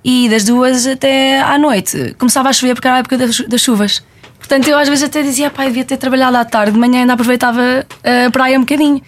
E 0.04 0.28
das 0.30 0.44
duas 0.44 0.86
até 0.86 1.42
à 1.42 1.58
noite 1.58 2.16
começava 2.20 2.50
a 2.50 2.54
chover 2.54 2.76
porque 2.76 2.88
era 2.88 2.98
a 2.98 3.00
época 3.00 3.18
das, 3.18 3.40
das 3.40 3.62
chuvas. 3.62 4.04
Portanto, 4.38 4.68
eu 4.68 4.78
às 4.78 4.88
vezes 4.88 5.04
até 5.04 5.22
dizia, 5.24 5.50
pai, 5.50 5.68
devia 5.68 5.84
ter 5.84 5.98
trabalhado 5.98 6.38
à 6.38 6.46
tarde, 6.46 6.74
de 6.74 6.80
manhã 6.80 7.02
ainda 7.02 7.14
aproveitava 7.14 7.86
a 8.04 8.32
praia 8.32 8.58
um 8.58 8.62
bocadinho. 8.62 9.02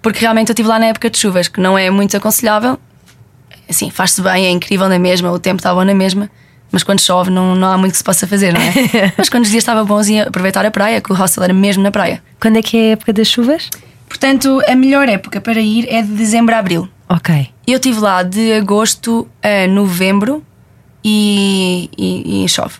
Porque 0.00 0.20
realmente 0.20 0.50
eu 0.50 0.52
estive 0.52 0.68
lá 0.68 0.78
na 0.78 0.86
época 0.86 1.10
de 1.10 1.18
chuvas, 1.18 1.48
que 1.48 1.60
não 1.60 1.76
é 1.76 1.90
muito 1.90 2.16
aconselhável. 2.16 2.78
Assim, 3.68 3.90
faz-se 3.90 4.22
bem, 4.22 4.46
é 4.46 4.50
incrível 4.50 4.88
na 4.88 4.98
mesma, 4.98 5.32
o 5.32 5.38
tempo 5.38 5.56
está 5.56 5.74
bom 5.74 5.84
na 5.84 5.94
mesma. 5.94 6.30
Mas 6.70 6.82
quando 6.82 7.00
chove 7.00 7.30
não, 7.30 7.54
não 7.54 7.68
há 7.68 7.78
muito 7.78 7.92
que 7.92 7.98
se 7.98 8.04
possa 8.04 8.26
fazer, 8.26 8.52
não 8.52 8.60
é? 8.60 8.72
mas 9.18 9.28
quando 9.28 9.44
os 9.44 9.50
dias 9.50 9.62
estavam 9.62 9.84
bons, 9.84 10.08
ia 10.08 10.24
aproveitar 10.24 10.64
a 10.64 10.70
praia, 10.70 11.00
que 11.00 11.10
o 11.12 11.14
hostel 11.14 11.42
era 11.42 11.52
mesmo 11.52 11.82
na 11.82 11.90
praia. 11.90 12.22
Quando 12.40 12.58
é 12.58 12.62
que 12.62 12.76
é 12.76 12.80
a 12.80 12.92
época 12.92 13.12
das 13.12 13.26
chuvas? 13.26 13.70
Portanto, 14.08 14.62
a 14.68 14.74
melhor 14.74 15.08
época 15.08 15.40
para 15.40 15.60
ir 15.60 15.86
é 15.88 16.02
de 16.02 16.08
dezembro 16.08 16.54
a 16.54 16.58
abril. 16.58 16.88
Ok. 17.08 17.48
Eu 17.66 17.76
estive 17.76 17.98
lá 18.00 18.22
de 18.22 18.52
agosto 18.52 19.28
a 19.42 19.66
novembro 19.68 20.44
e, 21.04 21.90
e, 21.96 22.44
e 22.44 22.48
chove. 22.48 22.74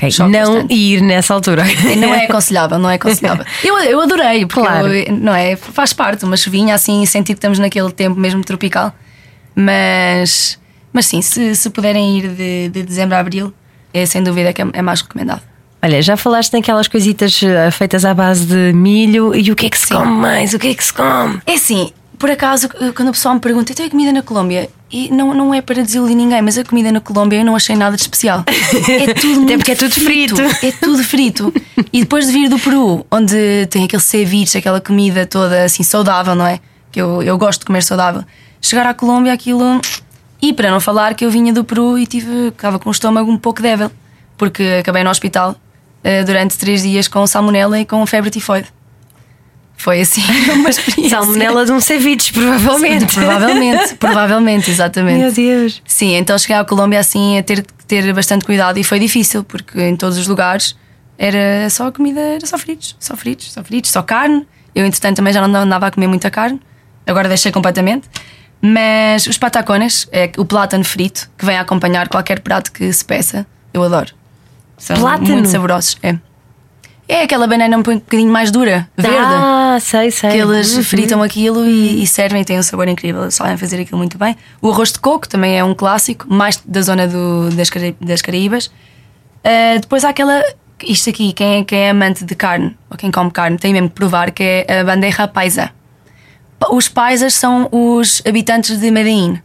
Ok. 0.00 0.10
Chove 0.10 0.30
Não 0.32 0.52
bastante. 0.54 0.74
ir 0.74 1.02
nessa 1.02 1.34
altura. 1.34 1.62
Não 1.98 2.14
é 2.14 2.24
aconselhável, 2.26 2.78
não 2.78 2.88
é 2.88 2.94
aconselhável. 2.94 3.44
Eu, 3.62 3.78
eu 3.80 4.00
adorei, 4.00 4.46
porque 4.46 4.60
Claro. 4.66 4.94
eu- 4.94 5.12
não 5.12 5.34
é, 5.34 5.56
faz 5.56 5.92
parte, 5.92 6.24
uma 6.24 6.36
chuvinha 6.36 6.74
assim, 6.74 7.04
sentir 7.04 7.34
que 7.34 7.38
estamos 7.38 7.58
naquele 7.58 7.90
tempo 7.92 8.18
mesmo 8.18 8.42
tropical. 8.42 8.94
Mas, 9.54 10.58
mas 10.92 11.06
sim, 11.06 11.20
se, 11.20 11.54
se 11.54 11.70
puderem 11.70 12.18
ir 12.18 12.28
de, 12.28 12.68
de 12.70 12.82
dezembro 12.82 13.14
a 13.16 13.20
abril, 13.20 13.52
é 13.92 14.06
sem 14.06 14.22
dúvida 14.22 14.52
que 14.52 14.62
é, 14.62 14.66
é 14.72 14.82
mais 14.82 15.02
recomendado. 15.02 15.42
Olha, 15.82 16.00
já 16.02 16.16
falaste 16.16 16.52
naquelas 16.52 16.88
coisitas 16.88 17.42
eh, 17.42 17.70
feitas 17.70 18.04
à 18.04 18.12
base 18.12 18.44
de 18.46 18.72
milho 18.72 19.34
e 19.34 19.50
o 19.50 19.56
que 19.56 19.66
é 19.66 19.70
que 19.70 19.78
se 19.78 19.86
Sim. 19.88 19.94
come 19.94 20.10
mais? 20.12 20.52
O 20.54 20.58
que 20.58 20.68
é 20.68 20.74
que 20.74 20.84
se 20.84 20.92
come? 20.92 21.40
É 21.46 21.54
assim, 21.54 21.90
por 22.18 22.30
acaso, 22.30 22.68
quando 22.94 23.08
a 23.08 23.12
pessoa 23.12 23.34
me 23.34 23.40
pergunta, 23.40 23.72
então 23.72 23.88
comida 23.88 24.12
na 24.12 24.22
Colômbia? 24.22 24.68
E 24.92 25.08
não, 25.10 25.32
não 25.32 25.54
é 25.54 25.62
para 25.62 25.82
desiludir 25.82 26.16
ninguém, 26.16 26.42
mas 26.42 26.58
a 26.58 26.64
comida 26.64 26.90
na 26.90 27.00
Colômbia 27.00 27.38
eu 27.38 27.44
não 27.44 27.54
achei 27.54 27.76
nada 27.76 27.94
de 27.94 28.02
especial. 28.02 28.44
É 28.88 29.14
tudo 29.14 29.40
muito 29.40 29.58
porque 29.58 29.70
é 29.70 29.76
tudo 29.76 29.94
frito. 29.94 30.42
É 30.62 30.72
tudo 30.72 31.04
frito. 31.04 31.54
E 31.92 32.00
depois 32.00 32.26
de 32.26 32.32
vir 32.32 32.48
do 32.48 32.58
Peru, 32.58 33.06
onde 33.10 33.66
tem 33.66 33.84
aquele 33.84 34.02
ceviche, 34.02 34.58
aquela 34.58 34.80
comida 34.80 35.24
toda 35.24 35.64
assim 35.64 35.84
saudável, 35.84 36.34
não 36.34 36.46
é? 36.46 36.58
Que 36.90 37.00
eu, 37.00 37.22
eu 37.22 37.38
gosto 37.38 37.60
de 37.60 37.66
comer 37.66 37.82
saudável. 37.84 38.24
Chegar 38.60 38.84
à 38.86 38.92
Colômbia, 38.92 39.32
aquilo. 39.32 39.80
E 40.42 40.52
para 40.52 40.70
não 40.70 40.80
falar 40.80 41.14
que 41.14 41.24
eu 41.24 41.30
vinha 41.30 41.52
do 41.52 41.62
Peru 41.62 41.96
e 41.96 42.06
tive, 42.06 42.48
estava 42.48 42.78
com 42.78 42.88
o 42.88 42.92
estômago 42.92 43.30
um 43.30 43.38
pouco 43.38 43.62
débil, 43.62 43.92
porque 44.36 44.78
acabei 44.80 45.04
no 45.04 45.10
hospital 45.10 45.54
eh, 46.02 46.24
durante 46.24 46.58
três 46.58 46.82
dias 46.82 47.06
com 47.06 47.24
salmonela 47.26 47.78
e 47.78 47.84
com 47.84 48.04
febre 48.06 48.30
tifoide. 48.30 48.68
Foi 49.80 50.02
assim 50.02 50.20
uma 50.52 50.68
experiência. 50.68 51.16
Salmonela 51.16 51.64
de 51.64 51.72
um 51.72 51.80
ceviche, 51.80 52.34
provavelmente. 52.34 53.14
Provavelmente, 53.14 53.94
provavelmente, 53.96 54.70
exatamente. 54.70 55.18
Meu 55.18 55.32
Deus. 55.32 55.80
Sim, 55.86 56.16
então 56.16 56.36
cheguei 56.38 56.56
à 56.56 56.64
Colômbia 56.66 57.00
assim 57.00 57.38
a 57.38 57.42
ter 57.42 57.62
que 57.62 57.86
ter 57.86 58.12
bastante 58.12 58.44
cuidado 58.44 58.78
e 58.78 58.84
foi 58.84 58.98
difícil, 58.98 59.42
porque 59.42 59.80
em 59.80 59.96
todos 59.96 60.18
os 60.18 60.28
lugares 60.28 60.76
era 61.16 61.70
só 61.70 61.90
comida, 61.90 62.20
era 62.20 62.46
só 62.46 62.58
fritos, 62.58 62.94
só 63.00 63.16
fritos, 63.16 63.52
só 63.52 63.64
fritos, 63.64 63.90
só 63.90 64.02
carne. 64.02 64.46
Eu, 64.74 64.84
entretanto, 64.84 65.16
também 65.16 65.32
já 65.32 65.48
não 65.48 65.60
andava 65.60 65.86
a 65.86 65.90
comer 65.90 66.08
muita 66.08 66.30
carne, 66.30 66.60
agora 67.06 67.26
deixei 67.26 67.50
completamente. 67.50 68.06
Mas 68.60 69.26
os 69.26 69.38
patacones, 69.38 70.06
é 70.12 70.30
o 70.36 70.44
plátano 70.44 70.84
frito, 70.84 71.30
que 71.38 71.46
vem 71.46 71.56
a 71.56 71.62
acompanhar 71.62 72.06
qualquer 72.08 72.40
prato 72.40 72.70
que 72.70 72.92
se 72.92 73.02
peça, 73.02 73.46
eu 73.72 73.82
adoro. 73.82 74.12
São 74.76 74.96
Plátano? 74.96 75.32
muito 75.32 75.48
saborosos. 75.48 75.96
É. 76.02 76.18
É 77.12 77.22
aquela 77.24 77.46
banana 77.46 77.76
um 77.76 77.82
bocadinho 77.82 78.30
mais 78.30 78.50
dura, 78.52 78.88
verde. 78.96 79.16
Ah, 79.18 79.78
sei, 79.80 80.10
sei. 80.12 80.30
Que 80.30 80.36
eles 80.36 80.76
Uhum. 80.76 80.82
fritam 80.84 81.22
aquilo 81.22 81.64
e, 81.66 82.02
e 82.02 82.06
servem 82.06 82.42
e 82.42 82.44
têm 82.44 82.58
um 82.58 82.62
sabor 82.62 82.86
incrível. 82.86 83.22
Eles 83.22 83.34
sabem 83.34 83.56
fazer 83.56 83.80
aquilo 83.80 83.98
muito 83.98 84.16
bem. 84.16 84.36
O 84.62 84.70
arroz 84.70 84.92
de 84.92 85.00
coco 85.00 85.28
também 85.28 85.58
é 85.58 85.64
um 85.64 85.74
clássico, 85.74 86.26
mais 86.32 86.62
da 86.64 86.80
zona 86.82 87.08
do- 87.08 87.50
das, 87.50 87.68
das 88.00 88.22
Caraíbas. 88.22 88.70
Ah, 89.44 89.78
depois 89.80 90.04
há 90.04 90.10
aquela. 90.10 90.40
Isto 90.86 91.10
aqui, 91.10 91.32
quem 91.32 91.58
é, 91.60 91.64
quem 91.64 91.78
é 91.80 91.90
amante 91.90 92.24
de 92.24 92.34
carne 92.34 92.76
ou 92.90 92.96
quem 92.96 93.10
come 93.10 93.30
carne 93.30 93.58
tem 93.58 93.72
mesmo 93.72 93.88
que 93.88 93.94
provar 93.96 94.30
que 94.30 94.42
é 94.66 94.80
a 94.80 94.84
bandeja 94.84 95.26
paisa. 95.28 95.70
Pa- 96.58 96.68
Os 96.72 96.88
paisas 96.88 97.34
são 97.34 97.68
os 97.72 98.22
habitantes 98.26 98.78
de 98.78 98.90
Medellín. 98.90 99.40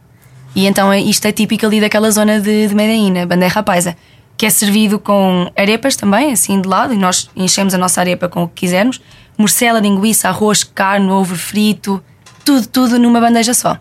E 0.54 0.66
então 0.66 0.90
é- 0.92 1.00
isto 1.00 1.26
é 1.26 1.32
típico 1.32 1.66
ali 1.66 1.80
daquela 1.80 2.10
zona 2.10 2.40
de, 2.40 2.68
de 2.68 2.74
Medellín, 2.74 3.18
a 3.18 3.26
bandeja 3.26 3.62
paisa. 3.62 3.96
Que 4.36 4.46
é 4.46 4.50
servido 4.50 4.98
com 4.98 5.50
arepas 5.56 5.96
também, 5.96 6.32
assim 6.32 6.60
de 6.60 6.68
lado, 6.68 6.92
e 6.92 6.96
nós 6.96 7.30
enchemos 7.34 7.72
a 7.74 7.78
nossa 7.78 8.00
arepa 8.00 8.28
com 8.28 8.42
o 8.42 8.48
que 8.48 8.54
quisermos. 8.66 9.00
Morcela, 9.38 9.80
linguiça, 9.80 10.28
arroz, 10.28 10.62
carne, 10.62 11.10
ovo 11.10 11.36
frito, 11.36 12.02
tudo, 12.44 12.66
tudo 12.66 12.98
numa 12.98 13.20
bandeja 13.20 13.54
só. 13.54 13.78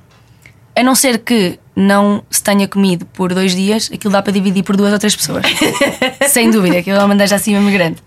A 0.76 0.84
não 0.84 0.96
ser 0.96 1.20
que 1.20 1.60
não 1.76 2.24
se 2.30 2.42
tenha 2.42 2.68
comido 2.68 3.06
por 3.06 3.34
dois 3.34 3.56
dias, 3.56 3.90
aquilo 3.94 4.12
dá 4.12 4.22
para 4.22 4.32
dividir 4.32 4.64
por 4.64 4.78
duas 4.78 4.94
ou 4.94 5.00
três 5.00 5.16
pessoas. 5.16 5.46
Sem 6.30 6.50
dúvida, 6.50 6.80
aquilo 6.80 6.98
é 6.98 7.00
uma 7.00 7.10
bandeja 7.10 7.36
assim 7.36 7.54
mesmo 7.54 7.72
grande. 7.72 7.98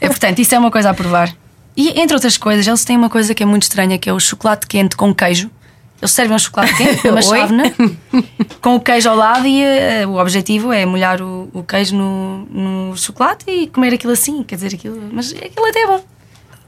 É, 0.00 0.06
portanto, 0.08 0.38
isso 0.38 0.54
é 0.54 0.58
uma 0.58 0.70
coisa 0.70 0.90
a 0.90 0.94
provar. 0.94 1.34
E 1.76 2.00
entre 2.00 2.14
outras 2.14 2.38
coisas, 2.38 2.66
eles 2.66 2.84
têm 2.84 2.96
uma 2.96 3.10
coisa 3.10 3.34
que 3.34 3.42
é 3.42 3.46
muito 3.46 3.64
estranha, 3.64 3.98
que 3.98 4.08
é 4.08 4.12
o 4.12 4.18
chocolate 4.18 4.66
quente 4.66 4.96
com 4.96 5.14
queijo. 5.14 5.50
Eles 6.00 6.10
servem 6.10 6.36
um 6.36 6.38
chocolate 6.38 6.74
quente, 6.76 7.08
uma 7.08 7.22
chávena, 7.22 7.72
com 8.60 8.76
o 8.76 8.80
queijo 8.80 9.08
ao 9.08 9.16
lado 9.16 9.46
e 9.46 9.62
eh, 9.62 10.06
o 10.06 10.16
objetivo 10.16 10.72
é 10.72 10.84
molhar 10.84 11.22
o, 11.22 11.48
o 11.52 11.62
queijo 11.62 11.96
no, 11.96 12.46
no 12.50 12.96
chocolate 12.96 13.50
e 13.50 13.66
comer 13.68 13.94
aquilo 13.94 14.12
assim. 14.12 14.42
Quer 14.42 14.56
dizer, 14.56 14.74
aquilo. 14.74 15.00
Mas 15.12 15.32
aquilo 15.32 15.66
até 15.66 15.80
é 15.80 15.86
bom. 15.86 16.04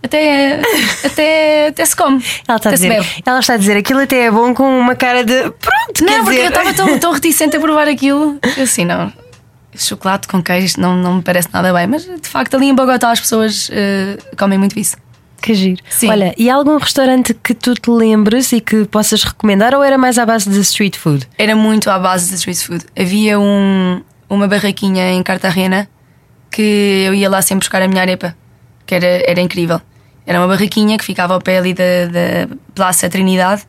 Até, 0.02 0.60
até, 1.04 1.66
até 1.68 1.84
se 1.84 1.94
come. 1.96 2.24
Ela 2.46 2.56
está, 2.56 2.70
a 2.70 2.72
dizer, 2.72 2.92
ela 3.26 3.40
está 3.40 3.54
a 3.54 3.56
dizer 3.56 3.76
aquilo 3.76 4.00
até 4.00 4.26
é 4.26 4.30
bom 4.30 4.54
com 4.54 4.78
uma 4.78 4.94
cara 4.94 5.24
de 5.24 5.50
pronto, 5.50 6.04
Não, 6.04 6.24
porque 6.24 6.30
dizer... 6.30 6.44
eu 6.44 6.48
estava 6.48 6.72
tão, 6.72 6.98
tão 6.98 7.12
reticente 7.12 7.56
a 7.56 7.60
provar 7.60 7.88
aquilo. 7.88 8.38
Eu 8.56 8.62
assim, 8.62 8.84
não. 8.84 9.12
Chocolate 9.74 10.26
com 10.28 10.42
queijo 10.42 10.80
não, 10.80 10.96
não 10.96 11.16
me 11.16 11.22
parece 11.22 11.48
nada 11.52 11.72
bem. 11.72 11.86
Mas 11.86 12.04
de 12.04 12.28
facto, 12.28 12.54
ali 12.54 12.66
em 12.66 12.74
Bogotá 12.74 13.10
as 13.10 13.20
pessoas 13.20 13.68
eh, 13.72 14.18
comem 14.36 14.58
muito 14.58 14.78
isso. 14.78 14.96
Que 15.48 15.54
giro. 15.54 15.82
Sim. 15.88 16.10
Olha, 16.10 16.34
e 16.36 16.50
algum 16.50 16.76
restaurante 16.76 17.32
que 17.32 17.54
tu 17.54 17.72
te 17.72 17.90
lembres 17.90 18.52
e 18.52 18.60
que 18.60 18.84
possas 18.84 19.22
recomendar 19.22 19.74
ou 19.74 19.82
era 19.82 19.96
mais 19.96 20.18
à 20.18 20.26
base 20.26 20.46
de 20.50 20.60
street 20.60 20.94
food? 20.94 21.26
Era 21.38 21.56
muito 21.56 21.88
à 21.88 21.98
base 21.98 22.28
de 22.28 22.34
street 22.34 22.58
food. 22.58 22.84
Havia 22.94 23.40
um, 23.40 24.02
uma 24.28 24.46
barraquinha 24.46 25.10
em 25.10 25.22
Cartagena 25.22 25.88
que 26.50 27.04
eu 27.06 27.14
ia 27.14 27.30
lá 27.30 27.40
sempre 27.40 27.60
buscar 27.60 27.80
a 27.80 27.88
minha 27.88 28.02
arepa, 28.02 28.36
que 28.84 28.94
era, 28.94 29.06
era 29.06 29.40
incrível. 29.40 29.80
Era 30.26 30.38
uma 30.38 30.48
barraquinha 30.48 30.98
que 30.98 31.04
ficava 31.06 31.32
ao 31.32 31.40
pé 31.40 31.56
ali 31.56 31.72
da, 31.72 31.84
da 32.12 32.54
Praça 32.74 33.08
Trinidade. 33.08 33.62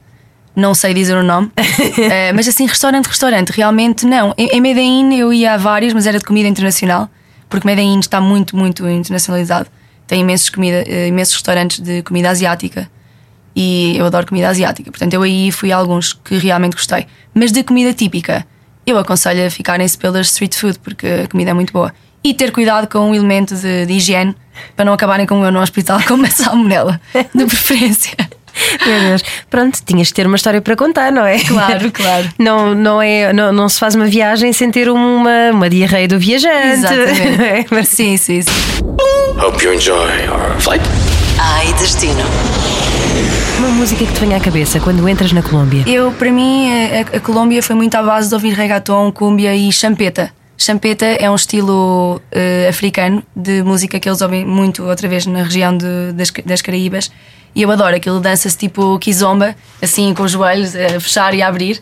Não 0.53 0.73
sei 0.73 0.93
dizer 0.93 1.15
o 1.15 1.23
nome, 1.23 1.49
Eh, 1.97 2.33
mas 2.33 2.45
assim, 2.45 2.65
restaurante, 2.65 3.05
restaurante, 3.05 3.51
realmente 3.51 4.05
não. 4.05 4.35
Em, 4.37 4.47
em 4.47 4.59
Medellín 4.59 5.13
eu 5.15 5.31
ia 5.31 5.53
a 5.53 5.57
vários, 5.57 5.93
mas 5.93 6.05
era 6.05 6.19
de 6.19 6.25
comida 6.25 6.49
internacional, 6.49 7.09
porque 7.47 7.65
Medellín 7.65 7.99
está 7.99 8.19
muito, 8.19 8.57
muito 8.57 8.85
internacionalizado. 8.85 9.69
Tem 10.09 10.21
imensos, 10.21 10.49
comida, 10.49 10.83
eh, 10.87 11.07
imensos 11.07 11.35
restaurantes 11.35 11.79
de 11.79 12.01
comida 12.01 12.31
asiática 12.31 12.89
e 13.55 13.95
eu 13.95 14.07
adoro 14.07 14.25
comida 14.25 14.49
asiática. 14.49 14.89
Portanto, 14.89 15.13
eu 15.13 15.21
aí 15.21 15.51
fui 15.51 15.71
a 15.71 15.77
alguns 15.77 16.13
que 16.13 16.35
realmente 16.39 16.73
gostei. 16.73 17.05
Mas 17.31 17.51
de 17.51 17.61
comida 17.61 17.93
típica, 17.93 18.43
eu 18.87 18.97
aconselho 18.97 19.45
a 19.45 19.51
ficarem-se 19.51 19.95
pelas 19.95 20.31
street 20.31 20.55
food, 20.55 20.79
porque 20.79 21.05
a 21.05 21.27
comida 21.27 21.51
é 21.51 21.53
muito 21.53 21.71
boa. 21.71 21.93
E 22.23 22.33
ter 22.33 22.51
cuidado 22.51 22.87
com 22.87 23.11
o 23.11 23.13
elemento 23.13 23.53
de, 23.53 23.85
de 23.85 23.93
higiene 23.93 24.35
para 24.75 24.83
não 24.83 24.93
acabarem 24.93 25.27
como 25.27 25.45
eu 25.45 25.51
no 25.51 25.61
hospital 25.61 25.99
com 26.07 26.15
uma 26.15 26.31
salmonela, 26.31 26.99
de 27.13 27.45
preferência. 27.45 28.17
Meu 28.85 28.99
Deus. 29.01 29.23
Pronto, 29.49 29.79
tinhas 29.85 30.07
de 30.07 30.13
ter 30.13 30.27
uma 30.27 30.35
história 30.35 30.61
para 30.61 30.75
contar, 30.75 31.11
não 31.11 31.25
é? 31.25 31.39
Claro, 31.39 31.91
claro. 31.93 32.29
Não, 32.37 32.73
não, 32.75 33.01
é, 33.01 33.31
não, 33.33 33.51
não 33.51 33.69
se 33.69 33.79
faz 33.79 33.95
uma 33.95 34.05
viagem 34.05 34.51
sem 34.53 34.71
ter 34.71 34.89
uma, 34.89 35.51
uma 35.51 35.69
diarreia 35.69 36.07
do 36.07 36.19
viajante. 36.19 36.67
Exatamente. 36.67 37.67
Mas 37.71 37.87
sim, 37.87 38.17
sim, 38.17 38.41
sim. 38.41 38.51
Hope 39.37 39.63
you 39.63 39.73
enjoy 39.73 40.09
our 40.27 40.59
flight. 40.59 40.83
Ai, 41.39 41.71
destino. 41.73 42.23
uma 43.59 43.69
música 43.69 44.05
que 44.05 44.11
te 44.11 44.19
venha 44.19 44.37
à 44.37 44.39
cabeça 44.39 44.79
quando 44.79 45.07
entras 45.07 45.31
na 45.31 45.41
Colômbia. 45.41 45.83
Eu, 45.87 46.11
para 46.11 46.31
mim, 46.31 46.69
a, 46.71 47.17
a 47.17 47.19
Colômbia 47.19 47.63
foi 47.63 47.75
muito 47.75 47.95
à 47.95 48.03
base 48.03 48.29
de 48.29 48.35
ouvir 48.35 48.53
reggaeton, 48.53 49.11
cúmbia 49.11 49.55
e 49.55 49.71
champeta. 49.71 50.31
Champeta 50.61 51.05
é 51.05 51.31
um 51.31 51.35
estilo 51.35 52.21
eh, 52.31 52.67
africano 52.69 53.23
de 53.33 53.63
música 53.63 53.97
que 53.97 54.09
eles 54.09 54.19
ouvem 54.21 54.45
muito, 54.45 54.83
outra 54.83 55.07
vez, 55.07 55.25
na 55.25 55.43
região 55.43 55.75
de- 55.77 56.11
das, 56.13 56.29
das 56.45 56.61
Caraíbas. 56.61 57.09
E 57.55 57.61
eu 57.61 57.71
adoro 57.71 57.95
aquilo, 57.95 58.19
dança-se 58.19 58.57
tipo 58.57 58.99
kizomba, 58.99 59.55
assim 59.81 60.13
com 60.13 60.23
os 60.23 60.31
joelhos 60.33 60.75
a 60.75 60.99
fechar 60.99 61.33
e 61.33 61.41
a 61.41 61.47
abrir. 61.47 61.81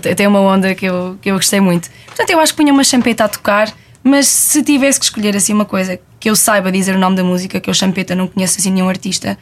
Te- 0.00 0.14
tem 0.14 0.26
uma 0.26 0.40
onda 0.40 0.74
que 0.74 0.86
eu, 0.86 1.18
que 1.20 1.30
eu 1.30 1.34
gostei 1.36 1.60
muito. 1.60 1.90
Portanto, 2.06 2.30
eu 2.30 2.40
acho 2.40 2.52
que 2.54 2.56
punha 2.62 2.72
uma 2.72 2.82
champeta 2.82 3.24
a 3.24 3.28
tocar, 3.28 3.70
mas 4.02 4.26
se 4.26 4.62
tivesse 4.62 4.98
que 4.98 5.04
escolher 5.04 5.36
assim 5.36 5.52
uma 5.52 5.66
coisa 5.66 6.00
que 6.18 6.30
eu 6.30 6.34
saiba 6.34 6.72
dizer 6.72 6.96
o 6.96 6.98
nome 6.98 7.14
da 7.16 7.22
música, 7.22 7.60
que 7.60 7.68
eu 7.68 7.74
champeta 7.74 8.14
não 8.14 8.26
conheço 8.26 8.58
assim 8.58 8.70
nenhum 8.70 8.88
artista, 8.88 9.36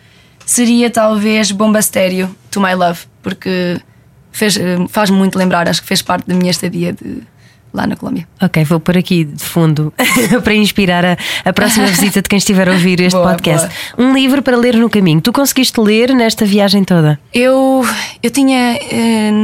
seria 0.45 0.91
talvez 0.91 1.53
Bomba 1.53 1.81
Stereo, 1.81 2.35
To 2.51 2.61
My 2.61 2.75
Love, 2.75 2.99
porque 3.23 3.81
fez, 4.33 4.57
eh, 4.57 4.77
faz 4.89 5.09
muito 5.09 5.39
lembrar, 5.39 5.69
acho 5.69 5.81
que 5.81 5.87
fez 5.89 6.03
parte 6.03 6.27
da 6.27 6.35
minha 6.35 6.51
estadia 6.51 6.93
de, 6.93 7.23
lá 7.73 7.87
na 7.87 7.97
Colômbia. 7.97 8.27
Ok, 8.41 8.65
vou 8.65 8.81
por 8.81 8.97
aqui 8.97 9.25
de 9.25 9.45
fundo 9.45 9.93
para 10.43 10.55
inspirar 10.55 11.05
a, 11.05 11.17
a 11.45 11.53
próxima 11.53 11.87
visita 11.89 12.23
de 12.23 12.29
quem 12.29 12.39
estiver 12.39 12.69
a 12.69 12.73
ouvir 12.73 13.01
este 13.01 13.17
Boa, 13.17 13.31
podcast. 13.31 13.69
Um 13.97 14.13
livro 14.13 14.43
para 14.43 14.57
ler 14.57 14.77
no 14.77 14.91
caminho. 14.91 15.21
Tu 15.21 15.33
conseguiste 15.33 15.81
ler 15.81 16.15
nesta 16.15 16.45
viagem 16.45 16.85
toda? 16.85 17.19
Eu, 17.33 17.85
eu 18.23 18.31
tinha. 18.31 18.79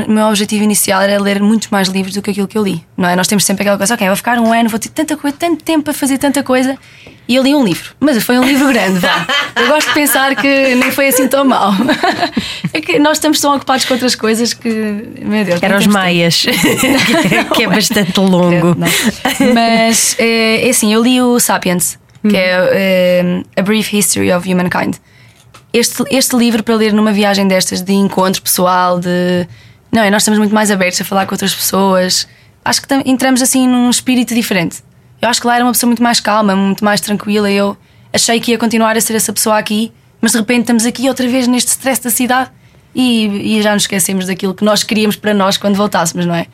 O 0.07 0.11
meu 0.11 0.27
objetivo 0.27 0.65
inicial 0.65 1.01
era 1.03 1.21
ler 1.21 1.41
muitos 1.41 1.69
mais 1.69 1.89
livros 1.89 2.15
do 2.15 2.23
que 2.23 2.31
aquilo 2.31 2.49
que 2.49 2.59
eu 2.59 2.63
li. 2.63 2.85
Não 2.97 3.09
é? 3.09 3.17
Nós 3.17 3.27
temos 3.27 3.45
sempre 3.45 3.63
aquela 3.63 3.77
coisa, 3.77 3.95
ok, 3.95 4.07
vou 4.07 4.17
ficar 4.17 4.39
um 4.39 4.53
ano, 4.53 4.69
vou 4.69 4.79
ter 4.79 4.89
tanta 4.89 5.17
coisa, 5.17 5.37
tanto 5.37 5.63
tempo 5.63 5.85
para 5.85 5.95
fazer 5.95 6.19
tanta 6.19 6.43
coisa. 6.43 6.77
E 7.29 7.35
eu 7.35 7.43
li 7.43 7.55
um 7.55 7.65
livro. 7.65 7.95
Mas 7.99 8.23
foi 8.23 8.39
um 8.39 8.45
livro 8.45 8.69
grande, 8.69 9.01
vá. 9.01 9.27
Eu 9.57 9.67
gosto 9.69 9.89
de 9.89 9.95
pensar 9.95 10.35
que 10.37 10.75
nem 10.77 10.91
foi 10.93 11.09
assim 11.09 11.27
tão 11.27 11.45
mal. 11.45 11.73
É 12.73 12.81
que 12.81 12.99
nós 13.01 13.17
estamos 13.17 13.41
tão 13.41 13.55
ocupados 13.57 13.85
com 13.85 13.95
outras 13.95 14.15
coisas 14.15 14.53
que. 14.53 14.69
Meu 14.69 15.45
Deus. 15.45 15.61
Era 15.63 15.77
os 15.77 15.87
Maias, 15.87 16.45
que 17.55 17.65
é- 17.65 17.67
bastante 17.69 18.21
longo. 18.21 18.75
Não. 18.79 18.87
Mas 19.55 20.15
é, 20.19 20.67
é 20.67 20.71
assim, 20.71 20.93
eu 20.95 21.03
li 21.03 21.21
o 21.21 21.41
Sapiens, 21.41 21.99
que 22.29 22.37
é 22.37 22.71
eh, 22.73 23.43
A 23.57 23.63
Brief 23.63 23.97
History 23.97 24.33
of 24.33 24.49
Humankind. 24.53 24.95
Este, 25.73 26.05
este 26.11 26.37
livro 26.37 26.63
para 26.63 26.75
ler 26.77 26.93
numa 26.93 27.13
viagem 27.13 27.47
destas 27.49 27.83
de 27.83 27.93
encontro 27.93 28.41
pessoal, 28.41 29.01
de. 29.01 29.47
Não, 29.91 30.03
é, 30.03 30.11
nós 30.11 30.23
estamos 30.23 30.39
muito 30.39 30.55
mais 30.55 30.71
abertos 30.71 31.01
a 31.01 31.05
falar 31.05 31.27
com 31.27 31.35
outras 31.35 31.55
pessoas. 31.55 32.29
Acho 32.65 32.83
que 32.83 32.95
entramos 33.05 33.43
assim 33.43 33.67
num 33.67 33.91
espírito 33.91 34.35
diferente. 34.35 34.79
Eu 35.27 35.31
acho 35.31 35.41
que 35.41 35.47
lá 35.49 35.57
era 35.57 35.65
uma 35.65 35.73
pessoa 35.73 35.89
muito 35.89 36.03
mais 36.03 36.21
calma, 36.21 36.55
muito 36.55 36.85
mais 36.85 37.01
tranquila. 37.01 37.51
Eu 37.51 37.77
achei 38.13 38.39
que 38.39 38.53
ia 38.53 38.59
continuar 38.59 38.97
a 38.97 39.01
ser 39.01 39.15
essa 39.17 39.33
pessoa 39.33 39.59
aqui, 39.59 39.93
mas 40.21 40.31
de 40.33 40.39
repente 40.39 40.61
estamos 40.61 40.87
aqui 40.87 41.09
outra 41.09 41.27
vez 41.29 41.49
neste 41.49 41.69
stress 41.71 42.01
da 42.01 42.11
cidade 42.11 42.51
e, 42.95 43.57
e 43.59 43.63
já 43.63 43.75
nos 43.75 43.83
esquecemos 43.83 44.27
daquilo 44.27 44.55
que 44.55 44.65
nós 44.65 44.85
queríamos 44.85 45.17
para 45.17 45.35
nós 45.35 45.57
quando 45.57 45.75
voltássemos, 45.75 46.25
não 46.27 46.35
é? 46.35 46.47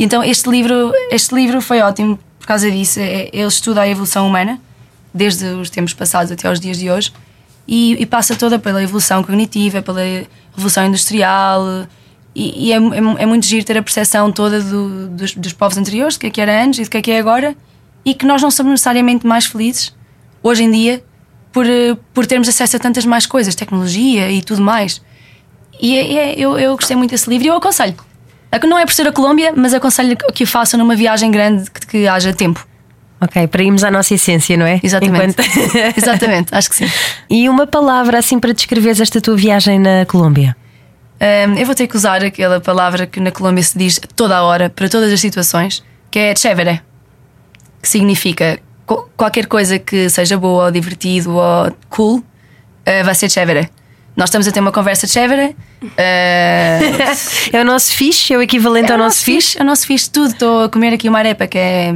Então 0.00 0.22
este 0.24 0.50
livro, 0.50 0.92
este 1.12 1.32
livro 1.32 1.60
foi 1.60 1.80
ótimo 1.80 2.18
por 2.40 2.46
causa 2.48 2.68
disso. 2.68 2.98
É- 2.98 3.30
Ele 3.32 3.46
estuda 3.46 3.82
a 3.82 3.88
evolução 3.88 4.26
humana, 4.26 4.60
desde 5.14 5.44
os 5.46 5.70
tempos 5.70 5.94
passados 5.94 6.32
até 6.32 6.48
aos 6.48 6.58
dias 6.58 6.76
de 6.76 6.90
hoje, 6.90 7.12
e, 7.68 7.92
e 8.02 8.04
passa 8.04 8.34
toda 8.34 8.58
pela 8.58 8.82
evolução 8.82 9.22
cognitiva, 9.22 9.80
pela 9.80 10.02
evolução 10.56 10.84
industrial. 10.86 11.86
E, 12.34 12.66
e 12.68 12.72
é, 12.72 12.76
é, 12.76 13.22
é 13.22 13.26
muito 13.26 13.46
giro 13.46 13.64
ter 13.64 13.78
a 13.78 13.82
percepção 13.82 14.32
toda 14.32 14.60
do- 14.60 15.08
dos, 15.10 15.34
dos 15.36 15.52
povos 15.52 15.78
anteriores, 15.78 16.16
do 16.16 16.20
que 16.20 16.26
é 16.26 16.30
que 16.30 16.40
era 16.40 16.64
antes 16.64 16.80
e 16.80 16.82
do 16.82 16.90
que 16.90 16.96
é 16.96 17.02
que 17.02 17.10
é 17.12 17.18
agora, 17.20 17.56
e 18.04 18.14
que 18.14 18.24
nós 18.26 18.40
não 18.42 18.50
somos 18.50 18.70
necessariamente 18.70 19.26
mais 19.26 19.46
felizes 19.46 19.94
hoje 20.42 20.64
em 20.64 20.70
dia 20.70 21.02
por, 21.52 21.66
eh, 21.66 21.96
por 22.14 22.26
termos 22.26 22.48
acesso 22.48 22.76
a 22.76 22.78
tantas 22.78 23.04
mais 23.04 23.26
coisas, 23.26 23.54
tecnologia 23.54 24.30
e 24.30 24.42
tudo 24.42 24.62
mais. 24.62 25.02
E 25.80 25.96
é- 25.96 26.12
é- 26.14 26.34
eu, 26.38 26.58
eu 26.58 26.74
gostei 26.76 26.96
muito 26.96 27.10
desse 27.10 27.28
livro 27.28 27.46
e 27.46 27.48
eu 27.48 27.56
aconselho. 27.56 27.94
É 28.50 28.58
que 28.58 28.66
Não 28.66 28.78
é 28.78 28.84
por 28.86 28.92
ser 28.94 29.06
a 29.06 29.12
Colômbia, 29.12 29.52
mas 29.54 29.74
aconselho 29.74 30.16
que 30.34 30.42
o 30.44 30.46
façam 30.46 30.78
numa 30.78 30.96
viagem 30.96 31.30
grande 31.30 31.70
que, 31.70 31.86
que 31.86 32.06
haja 32.08 32.32
tempo. 32.32 32.66
Ok, 33.20 33.46
para 33.48 33.62
irmos 33.62 33.82
à 33.84 33.90
nossa 33.90 34.14
essência, 34.14 34.56
não 34.56 34.64
é? 34.64 34.80
Exatamente. 34.82 35.36
Enquanto- 35.42 35.96
Exatamente, 35.98 36.54
acho 36.54 36.70
que 36.70 36.76
sim. 36.76 36.86
E 37.28 37.48
uma 37.48 37.66
palavra 37.66 38.18
assim 38.18 38.38
para 38.38 38.52
descreveres 38.54 39.00
esta 39.00 39.20
tua 39.20 39.36
viagem 39.36 39.78
na 39.78 40.06
Colômbia? 40.06 40.56
Hum, 41.20 41.54
eu 41.58 41.66
vou 41.66 41.74
ter 41.74 41.88
que 41.88 41.96
usar 41.96 42.22
aquela 42.24 42.60
palavra 42.60 43.06
que 43.06 43.18
na 43.18 43.32
Colômbia 43.32 43.62
se 43.64 43.76
diz 43.76 44.00
toda 44.14 44.36
a 44.36 44.42
hora, 44.44 44.70
para 44.70 44.88
todas 44.88 45.12
as 45.12 45.20
situações, 45.20 45.82
que 46.10 46.18
é 46.18 46.34
chévere, 46.36 46.80
que 47.82 47.88
significa 47.88 48.58
qualquer 49.16 49.46
coisa 49.46 49.78
que 49.78 50.08
seja 50.08 50.36
boa 50.38 50.64
ou 50.66 50.70
divertido 50.70 51.36
ou 51.36 51.72
cool, 51.90 52.24
eh, 52.84 53.02
vai 53.02 53.14
ser 53.14 53.30
chévere. 53.30 53.68
Nós 54.16 54.28
estamos 54.30 54.48
a 54.48 54.52
ter 54.52 54.60
uma 54.60 54.72
conversa 54.72 55.06
chévere. 55.06 55.54
eh, 55.96 56.80
É 57.52 57.60
o 57.60 57.64
nosso 57.64 57.92
fixe? 57.92 58.32
É 58.34 58.36
o 58.36 58.42
equivalente 58.42 58.90
É 58.90 58.92
ao 58.92 58.98
nosso 58.98 59.22
fixe? 59.24 59.58
É 59.58 59.62
o 59.62 59.64
nosso 59.64 59.86
fixe 59.86 60.10
tudo. 60.10 60.30
Estou 60.32 60.64
a 60.64 60.68
comer 60.68 60.92
aqui 60.94 61.08
uma 61.08 61.18
arepa 61.18 61.46
que 61.46 61.58
é 61.58 61.94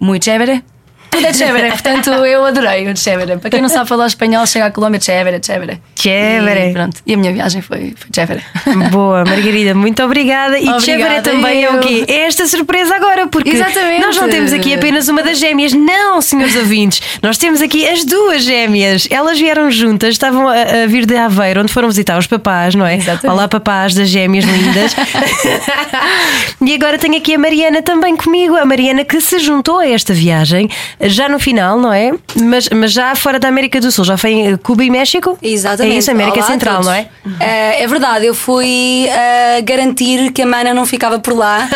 muito 0.00 0.24
chévere. 0.24 0.64
Tudo 1.10 1.26
é 1.26 1.32
chévere, 1.32 1.68
portanto 1.70 2.10
eu 2.10 2.44
adorei 2.44 2.88
o 2.90 2.96
chévere. 2.96 3.36
Para 3.38 3.50
quem 3.50 3.60
não 3.60 3.68
sabe 3.68 3.88
falar 3.88 4.06
espanhol, 4.06 4.46
chega 4.46 4.66
à 4.66 4.70
Colômbia, 4.70 5.00
chévere, 5.00 5.40
chévere. 5.44 5.80
Chévere. 5.94 6.70
E 6.70 6.72
pronto. 6.72 7.02
E 7.04 7.14
a 7.14 7.16
minha 7.16 7.32
viagem 7.32 7.60
foi, 7.62 7.94
foi 7.96 8.10
chévere. 8.14 8.42
Boa, 8.90 9.24
Margarida, 9.24 9.74
muito 9.74 10.02
obrigada. 10.02 10.58
E 10.58 10.68
Obrigada, 10.68 10.80
Chévere 10.80 11.20
também 11.22 11.64
é 11.64 11.70
o 11.70 11.74
eu. 11.74 11.80
quê? 11.80 12.04
É 12.08 12.26
esta 12.26 12.46
surpresa 12.46 12.94
agora, 12.94 13.26
porque 13.26 13.50
Exatamente. 13.50 14.00
nós 14.00 14.16
não 14.16 14.28
temos 14.28 14.52
aqui 14.52 14.72
apenas 14.72 15.08
uma 15.08 15.22
das 15.22 15.38
gêmeas, 15.38 15.72
não, 15.72 16.20
senhores 16.20 16.54
ouvintes. 16.56 17.02
Nós 17.22 17.36
temos 17.36 17.60
aqui 17.60 17.88
as 17.88 18.04
duas 18.04 18.42
gêmeas. 18.42 19.06
Elas 19.10 19.38
vieram 19.38 19.70
juntas, 19.70 20.10
estavam 20.10 20.48
a, 20.48 20.54
a 20.84 20.86
vir 20.86 21.06
de 21.06 21.16
Aveiro, 21.16 21.62
onde 21.62 21.72
foram 21.72 21.88
visitar 21.88 22.18
os 22.18 22.26
papás, 22.26 22.74
não 22.74 22.86
é? 22.86 22.96
Exatamente. 22.96 23.26
Olá, 23.26 23.48
papás 23.48 23.94
das 23.94 24.08
gêmeas 24.08 24.44
lindas. 24.44 24.94
e 26.64 26.74
agora 26.74 26.98
tenho 26.98 27.16
aqui 27.16 27.34
a 27.34 27.38
Mariana 27.38 27.82
também 27.82 28.16
comigo, 28.16 28.56
a 28.56 28.64
Mariana 28.64 29.04
que 29.04 29.20
se 29.20 29.38
juntou 29.38 29.78
a 29.78 29.88
esta 29.88 30.14
viagem, 30.14 30.68
já 31.08 31.28
no 31.28 31.38
final, 31.38 31.78
não 31.78 31.92
é? 31.92 32.12
Mas, 32.36 32.68
mas 32.68 32.92
já 32.92 33.14
fora 33.14 33.38
da 33.38 33.48
América 33.48 33.80
do 33.80 33.90
Sul, 33.90 34.04
já 34.04 34.16
foi 34.16 34.32
em 34.32 34.56
Cuba 34.56 34.84
e 34.84 34.90
México? 34.90 35.38
Exatamente. 35.42 35.94
É 35.94 35.98
isso, 35.98 36.10
América 36.10 36.38
Olá 36.38 36.46
Central, 36.46 36.82
não 36.84 36.92
é? 36.92 37.08
É, 37.38 37.82
é 37.82 37.86
verdade, 37.86 38.26
eu 38.26 38.34
fui 38.34 39.06
eh, 39.08 39.62
garantir 39.62 40.32
que 40.32 40.42
a 40.42 40.46
Mana 40.46 40.74
não 40.74 40.84
ficava 40.84 41.18
por 41.18 41.34
lá 41.34 41.68